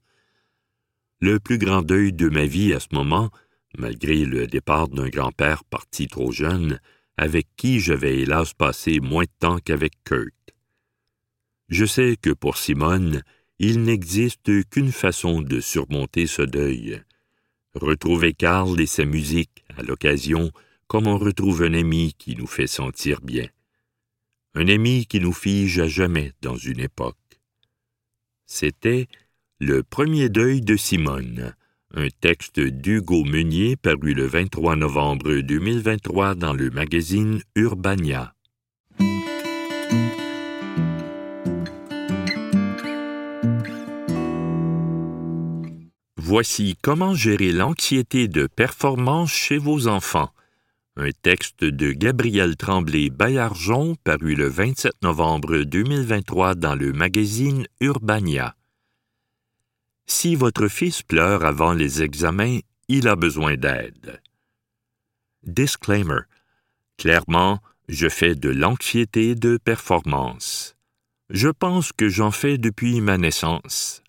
Le 1.25 1.39
plus 1.39 1.57
grand 1.57 1.81
deuil 1.81 2.13
de 2.13 2.29
ma 2.29 2.45
vie 2.45 2.71
à 2.71 2.79
ce 2.79 2.89
moment, 2.91 3.31
malgré 3.79 4.25
le 4.25 4.45
départ 4.45 4.89
d'un 4.89 5.09
grand-père 5.09 5.63
parti 5.63 6.07
trop 6.07 6.31
jeune, 6.31 6.79
avec 7.17 7.47
qui 7.57 7.79
j'avais 7.79 8.19
hélas 8.19 8.53
passé 8.53 8.99
moins 8.99 9.23
de 9.23 9.29
temps 9.39 9.57
qu'avec 9.57 9.93
Kurt. 10.03 10.35
Je 11.67 11.85
sais 11.85 12.15
que 12.21 12.29
pour 12.29 12.57
Simone, 12.57 13.23
il 13.57 13.81
n'existe 13.81 14.69
qu'une 14.69 14.91
façon 14.91 15.41
de 15.41 15.59
surmonter 15.61 16.27
ce 16.27 16.43
deuil. 16.43 17.01
Retrouver 17.73 18.33
Karl 18.33 18.79
et 18.79 18.85
sa 18.85 19.03
musique 19.03 19.65
à 19.77 19.81
l'occasion 19.81 20.51
comme 20.85 21.07
on 21.07 21.17
retrouve 21.17 21.63
un 21.63 21.73
ami 21.73 22.13
qui 22.19 22.35
nous 22.35 22.45
fait 22.45 22.67
sentir 22.67 23.21
bien. 23.21 23.47
Un 24.53 24.67
ami 24.67 25.07
qui 25.07 25.19
nous 25.19 25.33
fige 25.33 25.79
à 25.79 25.87
jamais 25.87 26.33
dans 26.43 26.55
une 26.55 26.79
époque. 26.79 27.17
C'était 28.45 29.07
Le 29.61 29.83
premier 29.83 30.27
deuil 30.27 30.59
de 30.59 30.75
Simone, 30.75 31.55
un 31.93 32.07
texte 32.19 32.59
d'Hugo 32.59 33.23
Meunier 33.23 33.77
paru 33.77 34.13
le 34.13 34.25
23 34.25 34.75
novembre 34.75 35.39
2023 35.39 36.35
dans 36.35 36.51
le 36.51 36.69
magazine 36.71 37.41
Urbania. 37.55 38.33
Voici 46.17 46.75
comment 46.81 47.13
gérer 47.13 47.53
l'anxiété 47.53 48.27
de 48.27 48.47
performance 48.47 49.31
chez 49.31 49.57
vos 49.57 49.87
enfants. 49.87 50.31
Un 50.97 51.11
texte 51.21 51.63
de 51.63 51.93
Gabriel 51.93 52.57
Tremblay 52.57 53.09
Baillargeon 53.09 53.95
paru 54.03 54.35
le 54.35 54.49
27 54.49 54.91
novembre 55.01 55.59
2023 55.59 56.55
dans 56.55 56.75
le 56.75 56.91
magazine 56.91 57.65
Urbania. 57.79 58.53
Si 60.07 60.35
votre 60.35 60.67
fils 60.67 61.01
pleure 61.01 61.43
avant 61.43 61.73
les 61.73 62.03
examens, 62.03 62.59
il 62.87 63.07
a 63.07 63.15
besoin 63.15 63.55
d'aide. 63.55 64.21
Disclaimer. 65.43 66.21
Clairement, 66.97 67.59
je 67.89 68.07
fais 68.07 68.35
de 68.35 68.49
l'anxiété 68.49 69.35
de 69.35 69.57
performance. 69.57 70.75
Je 71.29 71.49
pense 71.49 71.91
que 71.91 72.07
j'en 72.07 72.31
fais 72.31 72.57
depuis 72.57 73.01
ma 73.01 73.17
naissance. 73.17 74.03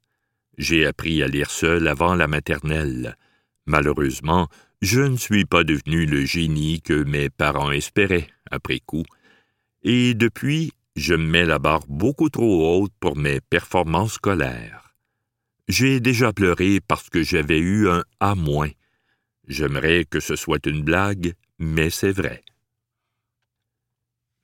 J'ai 0.58 0.86
appris 0.86 1.22
à 1.22 1.28
lire 1.28 1.50
seul 1.50 1.88
avant 1.88 2.14
la 2.14 2.26
maternelle. 2.26 3.16
Malheureusement, 3.66 4.48
je 4.82 5.00
ne 5.00 5.16
suis 5.16 5.46
pas 5.46 5.64
devenu 5.64 6.06
le 6.06 6.24
génie 6.24 6.82
que 6.82 7.04
mes 7.04 7.30
parents 7.30 7.70
espéraient 7.70 8.28
après 8.50 8.80
coup. 8.80 9.04
Et 9.82 10.14
depuis, 10.14 10.72
je 10.94 11.14
me 11.14 11.26
mets 11.26 11.46
la 11.46 11.58
barre 11.58 11.86
beaucoup 11.88 12.28
trop 12.28 12.82
haute 12.82 12.92
pour 13.00 13.16
mes 13.16 13.40
performances 13.40 14.14
scolaires. 14.14 14.85
J'ai 15.68 15.98
déjà 15.98 16.32
pleuré 16.32 16.80
parce 16.80 17.10
que 17.10 17.22
j'avais 17.22 17.58
eu 17.58 17.88
un 17.88 18.04
A-. 18.20 18.34
J'aimerais 19.48 20.04
que 20.04 20.20
ce 20.20 20.36
soit 20.36 20.64
une 20.66 20.82
blague, 20.82 21.34
mais 21.58 21.90
c'est 21.90 22.12
vrai. 22.12 22.44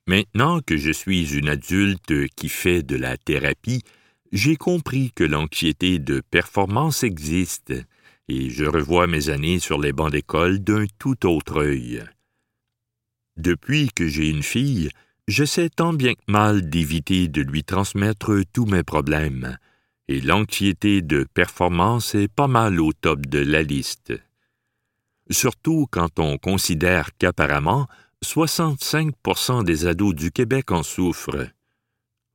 Maintenant 0.09 0.61
que 0.61 0.77
je 0.77 0.91
suis 0.91 1.37
une 1.37 1.49
adulte 1.49 2.29
qui 2.35 2.49
fait 2.49 2.83
de 2.83 2.97
la 2.97 3.17
thérapie, 3.17 3.83
j'ai 4.33 4.57
compris 4.57 5.13
que 5.13 5.23
l'anxiété 5.23 6.01
de 6.01 6.21
performance 6.21 7.05
existe, 7.05 7.73
et 8.29 8.51
je 8.51 8.65
revois 8.65 9.07
mes 9.07 9.29
années 9.29 9.61
sur 9.61 9.81
les 9.81 9.93
bancs 9.93 10.11
d'école 10.11 10.59
d'un 10.59 10.87
tout 10.99 11.27
autre 11.27 11.63
œil. 11.63 12.03
Depuis 13.37 13.91
que 13.95 14.09
j'ai 14.09 14.29
une 14.29 14.43
fille, 14.43 14.91
j'essaie 15.29 15.71
tant 15.71 15.93
bien 15.93 16.15
que 16.15 16.33
mal 16.33 16.69
d'éviter 16.69 17.29
de 17.29 17.43
lui 17.43 17.63
transmettre 17.63 18.43
tous 18.53 18.67
mes 18.67 18.83
problèmes, 18.83 19.57
et 20.13 20.21
l'anxiété 20.21 21.01
de 21.01 21.27
performance 21.33 22.15
est 22.15 22.29
pas 22.29 22.47
mal 22.47 22.81
au 22.81 22.93
top 22.93 23.25
de 23.27 23.39
la 23.39 23.63
liste. 23.63 24.13
Surtout 25.31 25.87
quand 25.91 26.19
on 26.19 26.37
considère 26.37 27.17
qu'apparemment 27.17 27.89
65% 28.23 29.65
des 29.65 29.87
ados 29.87 30.15
du 30.15 30.31
Québec 30.31 30.71
en 30.71 30.83
souffrent. 30.83 31.49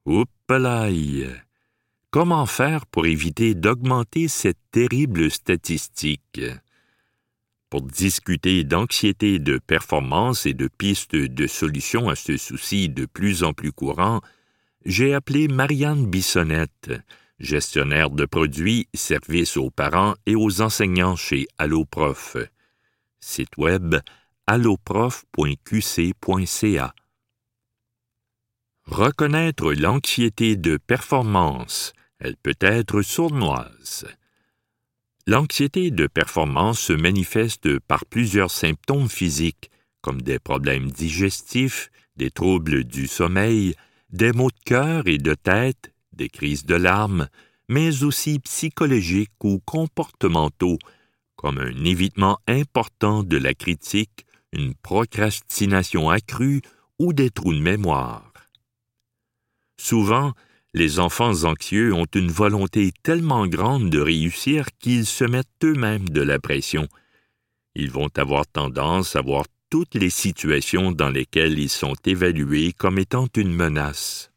Oups 0.06 0.32
Comment 2.10 2.48
faire 2.48 2.88
pour 2.88 3.06
éviter 3.06 3.54
d'augmenter 3.54 4.28
cette 4.28 4.58
terrible 4.72 5.30
statistique? 5.30 6.42
Pour 7.70 7.84
discuter 7.84 8.64
d'anxiété 8.64 9.38
de 9.38 9.60
performance 9.60 10.48
et 10.48 10.56
de 10.56 10.68
pistes 10.68 11.16
de 11.16 11.48
solutions 11.48 12.10
à 12.10 12.16
ce 12.16 12.38
souci 12.38 12.90
de 12.90 13.06
plus 13.06 13.44
en 13.44 13.54
plus 13.54 13.72
courant, 13.72 14.22
j'ai 14.86 15.14
appelé 15.14 15.48
Marianne 15.48 16.10
Bissonnette, 16.10 16.92
gestionnaire 17.40 18.10
de 18.10 18.26
produits, 18.26 18.90
services 18.94 19.56
aux 19.58 19.70
parents 19.70 20.16
et 20.26 20.36
aux 20.36 20.62
enseignants 20.62 21.16
chez 21.16 21.48
Alloprof. 21.58 22.36
Site 23.20 23.58
web 23.58 23.96
alloprof.qc.ca. 24.48 26.96
Reconnaître 28.86 29.74
l'anxiété 29.74 30.56
de 30.56 30.78
performance, 30.78 31.94
elle 32.20 32.38
peut 32.38 32.56
être 32.62 33.02
sournoise. 33.02 34.08
L'anxiété 35.28 35.92
de 35.92 36.08
performance 36.08 36.80
se 36.80 36.94
manifeste 36.94 37.80
par 37.80 38.06
plusieurs 38.06 38.50
symptômes 38.50 39.10
physiques, 39.10 39.70
comme 40.02 40.22
des 40.22 40.40
problèmes 40.40 40.90
digestifs, 40.90 41.92
des 42.16 42.32
troubles 42.32 42.86
du 42.86 43.08
sommeil, 43.08 43.76
des 44.10 44.32
maux 44.32 44.52
de 44.52 44.64
cœur 44.64 45.06
et 45.06 45.18
de 45.18 45.34
tête, 45.34 45.92
des 46.18 46.30
crises 46.30 46.66
de 46.66 46.76
larmes, 46.76 47.30
mais 47.70 48.04
aussi 48.04 48.40
psychologiques 48.40 49.44
ou 49.44 49.60
comportementaux, 49.60 50.80
comme 51.36 51.60
un 51.60 51.86
évitement 51.86 52.40
important 52.48 53.24
de 53.24 53.38
la 53.38 53.54
critique, 53.54 54.26
une 54.52 54.74
procrastination 54.74 56.10
accrue 56.10 56.62
ou 57.00 57.14
des 57.14 57.30
trous 57.30 57.54
de 57.54 57.60
mémoire. 57.60 58.34
Souvent, 59.80 60.34
les 60.74 61.00
enfants 61.00 61.44
anxieux 61.44 61.94
ont 61.94 62.08
une 62.14 62.32
volonté 62.32 62.92
tellement 63.04 63.48
grande 63.48 63.90
de 63.90 64.00
réussir 64.00 64.66
qu'ils 64.80 65.06
se 65.06 65.24
mettent 65.24 65.48
eux-mêmes 65.64 66.10
de 66.10 66.22
la 66.22 66.40
pression. 66.40 66.88
Ils 67.76 67.92
vont 67.92 68.10
avoir 68.16 68.48
tendance 68.48 69.16
à 69.16 69.22
voir 69.22 69.46
toutes 69.70 69.96
les 69.96 70.10
situations 70.10 70.92
dans 70.92 71.10
lesquelles 71.10 71.60
ils 71.60 71.70
sont 71.70 71.96
évalués 72.06 72.74
comme 72.74 73.00
étant 73.00 73.28
une 73.36 73.54
menace. 73.54 74.32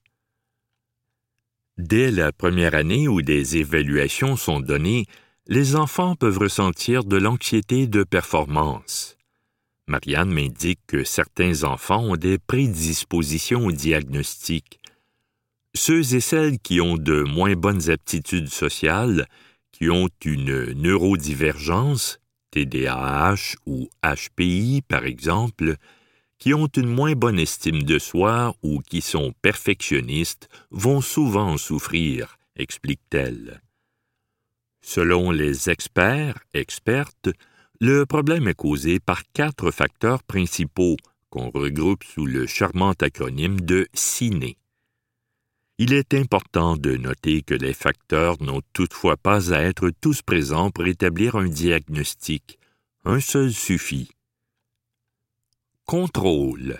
Dès 1.78 2.10
la 2.10 2.32
première 2.32 2.74
année 2.74 3.08
où 3.08 3.22
des 3.22 3.56
évaluations 3.56 4.36
sont 4.36 4.60
données, 4.60 5.06
les 5.46 5.76
enfants 5.76 6.14
peuvent 6.14 6.38
ressentir 6.38 7.04
de 7.04 7.16
l'anxiété 7.16 7.86
de 7.86 8.04
performance. 8.04 9.16
Marianne 9.88 10.32
m'indique 10.32 10.80
que 10.86 11.02
certains 11.02 11.64
enfants 11.64 12.04
ont 12.04 12.16
des 12.16 12.38
prédispositions 12.38 13.66
au 13.66 13.72
diagnostic. 13.72 14.78
Ceux 15.74 16.14
et 16.14 16.20
celles 16.20 16.58
qui 16.58 16.80
ont 16.80 16.96
de 16.96 17.22
moins 17.22 17.54
bonnes 17.54 17.90
aptitudes 17.90 18.48
sociales, 18.48 19.26
qui 19.72 19.90
ont 19.90 20.08
une 20.24 20.72
neurodivergence, 20.74 22.20
TDAH 22.52 23.56
ou 23.66 23.88
HPI 24.04 24.82
par 24.86 25.04
exemple, 25.04 25.76
qui 26.40 26.54
ont 26.54 26.66
une 26.66 26.88
moins 26.88 27.12
bonne 27.12 27.38
estime 27.38 27.84
de 27.84 27.98
soi 27.98 28.56
ou 28.62 28.80
qui 28.80 29.02
sont 29.02 29.32
perfectionnistes 29.42 30.48
vont 30.70 31.02
souvent 31.02 31.56
souffrir, 31.58 32.38
explique-t-elle. 32.56 33.60
Selon 34.80 35.30
les 35.30 35.68
experts, 35.68 36.38
expertes, 36.54 37.28
le 37.78 38.06
problème 38.06 38.48
est 38.48 38.54
causé 38.54 38.98
par 38.98 39.22
quatre 39.32 39.70
facteurs 39.70 40.22
principaux 40.22 40.96
qu'on 41.28 41.50
regroupe 41.50 42.04
sous 42.04 42.26
le 42.26 42.46
charmant 42.46 42.94
acronyme 43.00 43.60
de 43.60 43.86
CINE. 43.92 44.54
Il 45.78 45.92
est 45.92 46.14
important 46.14 46.76
de 46.76 46.96
noter 46.96 47.42
que 47.42 47.54
les 47.54 47.72
facteurs 47.72 48.42
n'ont 48.42 48.62
toutefois 48.72 49.16
pas 49.16 49.52
à 49.54 49.60
être 49.60 49.90
tous 50.00 50.22
présents 50.22 50.70
pour 50.70 50.86
établir 50.86 51.36
un 51.36 51.48
diagnostic. 51.48 52.58
Un 53.04 53.20
seul 53.20 53.52
suffit. 53.52 54.10
Contrôle. 55.90 56.78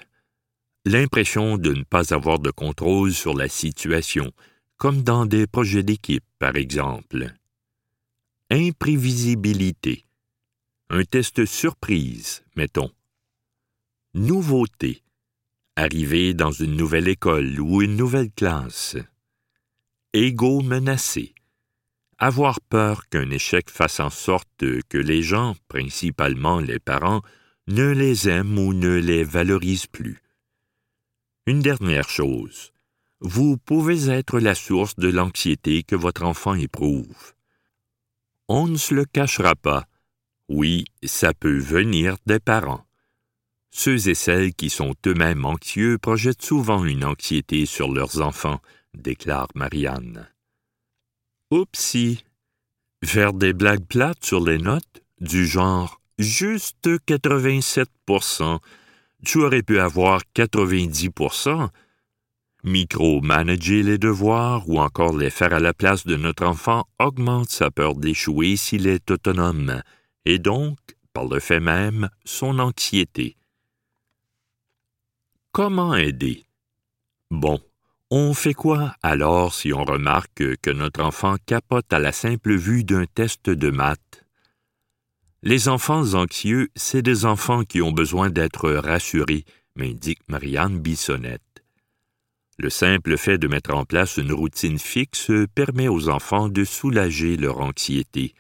L'impression 0.85 1.59
de 1.59 1.73
ne 1.75 1.83
pas 1.83 2.15
avoir 2.15 2.39
de 2.39 2.53
contrôle 2.53 3.13
sur 3.13 3.35
la 3.35 3.49
situation, 3.49 4.31
comme 4.77 5.03
dans 5.03 5.27
des 5.27 5.49
projets 5.49 5.83
d'équipe, 5.83 6.23
par 6.39 6.55
exemple. 6.55 7.35
Imprévisibilité. 8.51 10.05
Un 10.91 11.03
test 11.03 11.45
surprise, 11.45 12.45
mettons. 12.55 12.93
Nouveauté 14.15 15.03
Arriver 15.75 16.33
dans 16.33 16.53
une 16.53 16.77
nouvelle 16.77 17.09
école 17.09 17.59
ou 17.59 17.83
une 17.83 17.97
nouvelle 17.97 18.31
classe. 18.31 18.97
Égo 20.13 20.61
menacé. 20.61 21.35
Avoir 22.19 22.61
peur 22.61 23.09
qu'un 23.09 23.29
échec 23.33 23.71
fasse 23.71 23.99
en 23.99 24.11
sorte 24.11 24.65
que 24.89 24.99
les 24.99 25.25
gens, 25.25 25.57
principalement 25.67 26.61
les 26.61 26.79
parents, 26.79 27.23
ne 27.71 27.91
les 27.91 28.29
aiment 28.29 28.59
ou 28.59 28.75
ne 28.75 28.97
les 28.97 29.23
valorisent 29.23 29.87
plus. 29.87 30.21
Une 31.47 31.61
dernière 31.61 32.09
chose. 32.09 32.73
Vous 33.21 33.57
pouvez 33.59 34.11
être 34.11 34.41
la 34.41 34.57
source 34.57 34.97
de 34.97 35.09
l'anxiété 35.09 35.85
que 35.85 35.95
votre 35.95 36.25
enfant 36.25 36.55
éprouve. 36.55 37.35
on 38.49 38.67
ne 38.67 38.77
se 38.77 38.95
le 38.95 39.05
cachera 39.05 39.55
pas. 39.55 39.87
Oui, 40.49 40.85
ça 41.05 41.33
peut 41.33 41.59
venir 41.59 42.17
des 42.27 42.41
parents. 42.41 42.85
Ceux 43.71 44.09
et 44.09 44.17
celles 44.17 44.53
qui 44.53 44.69
sont 44.69 44.97
eux-mêmes 45.07 45.45
anxieux 45.45 45.97
projettent 45.99 46.43
souvent 46.43 46.85
une 46.85 47.05
anxiété 47.05 47.67
sur 47.67 47.93
leurs 47.93 48.21
enfants, 48.21 48.61
déclare 48.95 49.47
Marianne. 49.55 50.29
Oupsie. 51.53 52.25
Faire 53.05 53.33
des 53.33 53.53
blagues 53.53 53.87
plates 53.87 54.25
sur 54.25 54.45
les 54.45 54.59
notes, 54.59 55.05
du 55.21 55.47
genre 55.47 56.00
juste 56.21 56.89
87% 57.07 58.61
tu 59.25 59.43
aurais 59.43 59.63
pu 59.63 59.79
avoir 59.79 60.23
90% 60.35 61.69
Micro-manager 62.63 63.83
les 63.83 63.99
devoirs 63.99 64.69
ou 64.69 64.81
encore 64.81 65.17
les 65.17 65.31
faire 65.31 65.55
à 65.55 65.61
la 65.61 65.73
place 65.73 66.07
de 66.07 66.17
notre 66.17 66.45
enfant 66.45 66.85
augmente 66.99 67.49
sa 67.49 67.71
peur 67.71 67.95
d'échouer 67.95 68.57
s'il 68.57 68.87
est 68.87 69.11
autonome, 69.11 69.83
et 70.27 70.39
donc, 70.39 70.77
par 71.15 71.25
le 71.25 71.41
fait 71.41 71.61
même, 71.61 72.11
son 72.25 72.59
anxiété. 72.59 73.37
Comment 75.53 75.95
aider? 75.95 76.45
Bon, 77.31 77.61
on 78.11 78.35
fait 78.35 78.55
quoi 78.55 78.95
alors 79.03 79.55
si 79.55 79.73
on 79.73 79.85
remarque 79.85 80.57
que 80.61 80.71
notre 80.71 81.03
enfant 81.03 81.37
capote 81.47 81.93
à 81.93 81.99
la 81.99 82.13
simple 82.13 82.55
vue 82.55 82.85
d'un 82.85 83.07
test 83.07 83.49
de 83.49 83.71
maths? 83.71 84.20
Les 85.43 85.69
enfants 85.69 86.13
anxieux, 86.13 86.69
c'est 86.77 87.01
des 87.01 87.25
enfants 87.25 87.65
qui 87.65 87.81
ont 87.81 87.93
besoin 87.93 88.29
d'être 88.29 88.71
rassurés, 88.71 89.47
m'indique 89.75 90.21
Marianne 90.29 90.79
Bissonnette. 90.79 91.41
Le 92.59 92.69
simple 92.69 93.17
fait 93.17 93.39
de 93.39 93.49
mettre 93.49 93.75
en 93.75 93.87
place 93.87 94.19
une 94.19 94.35
routine 94.35 94.79
fixe 94.79 95.31
permet 95.55 95.89
aux 95.89 96.11
enfants 96.11 96.51
de 96.51 96.63
soulager 96.63 97.39
leur 97.39 97.61
anxiété. 97.61 98.35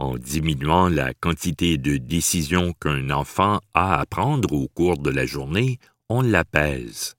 En 0.00 0.16
diminuant 0.16 0.88
la 0.88 1.14
quantité 1.14 1.78
de 1.78 1.96
décisions 1.96 2.72
qu'un 2.72 3.10
enfant 3.10 3.60
a 3.72 4.00
à 4.00 4.04
prendre 4.04 4.52
au 4.52 4.66
cours 4.66 4.98
de 4.98 5.10
la 5.10 5.26
journée, 5.26 5.78
on 6.08 6.22
l'apaise. 6.22 7.14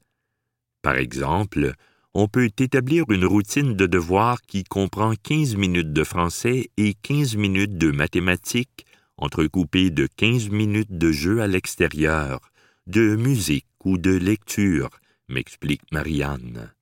Par 0.82 0.96
exemple, 0.96 1.76
on 2.14 2.28
peut 2.28 2.50
établir 2.58 3.06
une 3.10 3.26
routine 3.26 3.76
de 3.76 3.86
devoirs 3.86 4.42
qui 4.42 4.64
comprend 4.64 5.14
15 5.16 5.56
minutes 5.56 5.94
de 5.94 6.04
français 6.04 6.70
et 6.78 6.94
15 6.94 7.36
minutes 7.36 7.78
de 7.78 7.92
mathématiques, 7.92 8.86
entrecoupées 9.18 9.92
de 9.92 10.08
15 10.18 10.50
minutes 10.50 10.98
de 10.98 11.12
jeu 11.12 11.42
à 11.42 11.48
l'extérieur, 11.48 12.40
de 12.88 13.16
musique 13.16 13.68
ou 13.86 13.98
de 13.98 14.12
lecture, 14.12 14.90
m'explique 15.30 15.84
Marianne. 15.92 16.74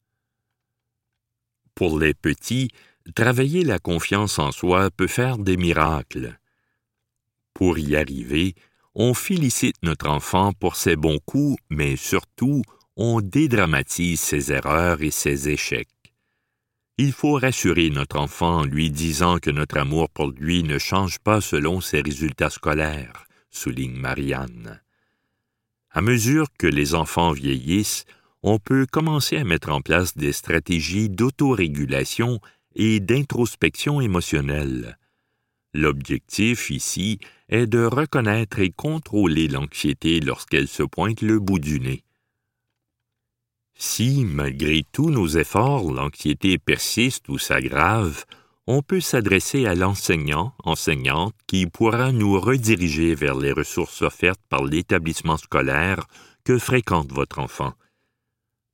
Pour 1.76 2.00
les 2.00 2.13
petits, 2.13 2.70
travailler 3.15 3.63
la 3.63 3.80
confiance 3.80 4.39
en 4.39 4.52
soi 4.52 4.89
peut 4.89 5.08
faire 5.08 5.38
des 5.38 5.58
miracles. 5.58 6.39
Pour 7.54 7.78
y 7.78 7.96
arriver, 7.96 8.56
on 8.96 9.13
félicite 9.13 9.78
notre 9.84 10.10
enfant 10.10 10.54
pour 10.54 10.76
ses 10.76 10.96
bons 10.96 11.20
coups, 11.26 11.62
mais 11.70 11.96
surtout, 11.96 12.63
on 13.02 13.22
dédramatise 13.22 14.20
ses 14.20 14.52
erreurs 14.52 15.02
et 15.02 15.10
ses 15.10 15.48
échecs. 15.48 15.88
Il 16.98 17.14
faut 17.14 17.36
rassurer 17.36 17.90
notre 17.90 18.20
enfant 18.20 18.58
en 18.58 18.66
lui 18.66 18.92
disant 18.92 19.38
que 19.38 19.50
notre 19.50 19.78
amour 19.78 20.10
pour 20.10 20.32
lui 20.32 20.64
ne 20.64 20.78
change 20.78 21.18
pas 21.20 21.40
selon 21.40 21.80
ses 21.80 22.02
résultats 22.02 22.50
scolaires, 22.50 23.26
souligne 23.52 23.96
Marianne. 23.96 24.82
À 25.92 26.02
mesure 26.02 26.48
que 26.58 26.68
les 26.68 26.94
enfants 26.94 27.32
vieillissent, 27.32 28.04
on 28.44 28.60
peut 28.60 28.86
commencer 28.86 29.38
à 29.38 29.46
mettre 29.46 29.70
en 29.70 29.80
place 29.80 30.18
des 30.18 30.34
stratégies 30.34 31.10
d'autorégulation 31.10 32.42
et 32.76 33.00
d'introspection 33.00 34.02
émotionnelle. 34.02 34.98
L'objectif 35.74 36.70
ici 36.70 37.20
est 37.48 37.66
de 37.66 37.82
reconnaître 37.82 38.60
et 38.60 38.72
contrôler 38.72 39.48
l'anxiété 39.48 40.20
lorsqu'elle 40.20 40.68
se 40.68 40.84
pointe 40.84 41.22
le 41.22 41.40
bout 41.40 41.60
du 41.60 41.80
nez. 41.80 42.04
Si, 43.82 44.26
malgré 44.26 44.84
tous 44.92 45.10
nos 45.10 45.26
efforts, 45.26 45.89
l'anxiété 45.89 46.58
persiste 46.58 47.30
ou 47.30 47.38
s'aggrave, 47.38 48.26
on 48.68 48.82
peut 48.82 49.00
s'adresser 49.00 49.68
à 49.68 49.74
l'enseignant, 49.74 50.54
enseignante, 50.65 51.34
qui 51.48 51.65
pourra 51.65 52.12
nous 52.12 52.38
rediriger 52.38 53.15
vers 53.15 53.36
les 53.36 53.54
ressources 53.54 54.02
offertes 54.02 54.42
par 54.50 54.65
l'établissement 54.65 55.38
scolaire 55.38 56.06
que 56.44 56.60
fréquente 56.60 57.13
votre 57.13 57.39
enfant. 57.39 57.74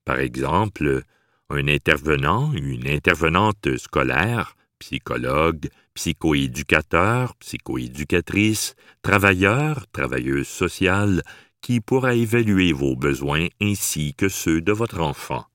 Par 0.06 0.18
exemple, 0.18 1.04
un 1.52 1.68
intervenant, 1.68 2.52
une 2.54 2.88
intervenante 2.88 3.78
scolaire, 3.78 4.56
psychologue, 4.80 5.70
psychoéducateur, 5.94 7.36
psychoéducatrice, 7.36 8.76
travailleur, 9.04 9.86
travailleuse 9.92 10.48
sociale, 10.48 11.22
qui 11.66 11.82
pourra 11.82 12.14
évaluer 12.14 12.74
vos 12.74 12.96
besoins 12.96 13.48
ainsi 13.60 14.14
que 14.14 14.30
ceux 14.30 14.62
de 14.62 14.72
votre 14.72 15.02
enfant. 15.02 15.46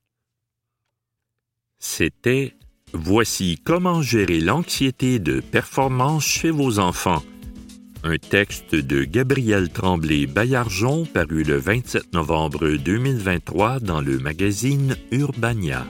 C'était 1.79 2.55
Voici 2.93 3.61
comment 3.63 4.03
gérer 4.03 4.41
l'anxiété 4.41 5.21
de 5.21 5.39
performance 5.39 6.25
chez 6.27 6.51
vos 6.51 6.81
enfants 6.81 7.23
un 8.03 8.17
texte 8.17 8.75
de 8.75 9.05
Gabriel 9.05 9.69
Tremblay-Baillargeon 9.69 11.05
paru 11.05 11.43
le 11.43 11.59
27 11.59 12.15
novembre 12.15 12.67
2023 12.71 13.81
dans 13.81 14.01
le 14.01 14.19
magazine 14.19 14.97
Urbania. 15.13 15.87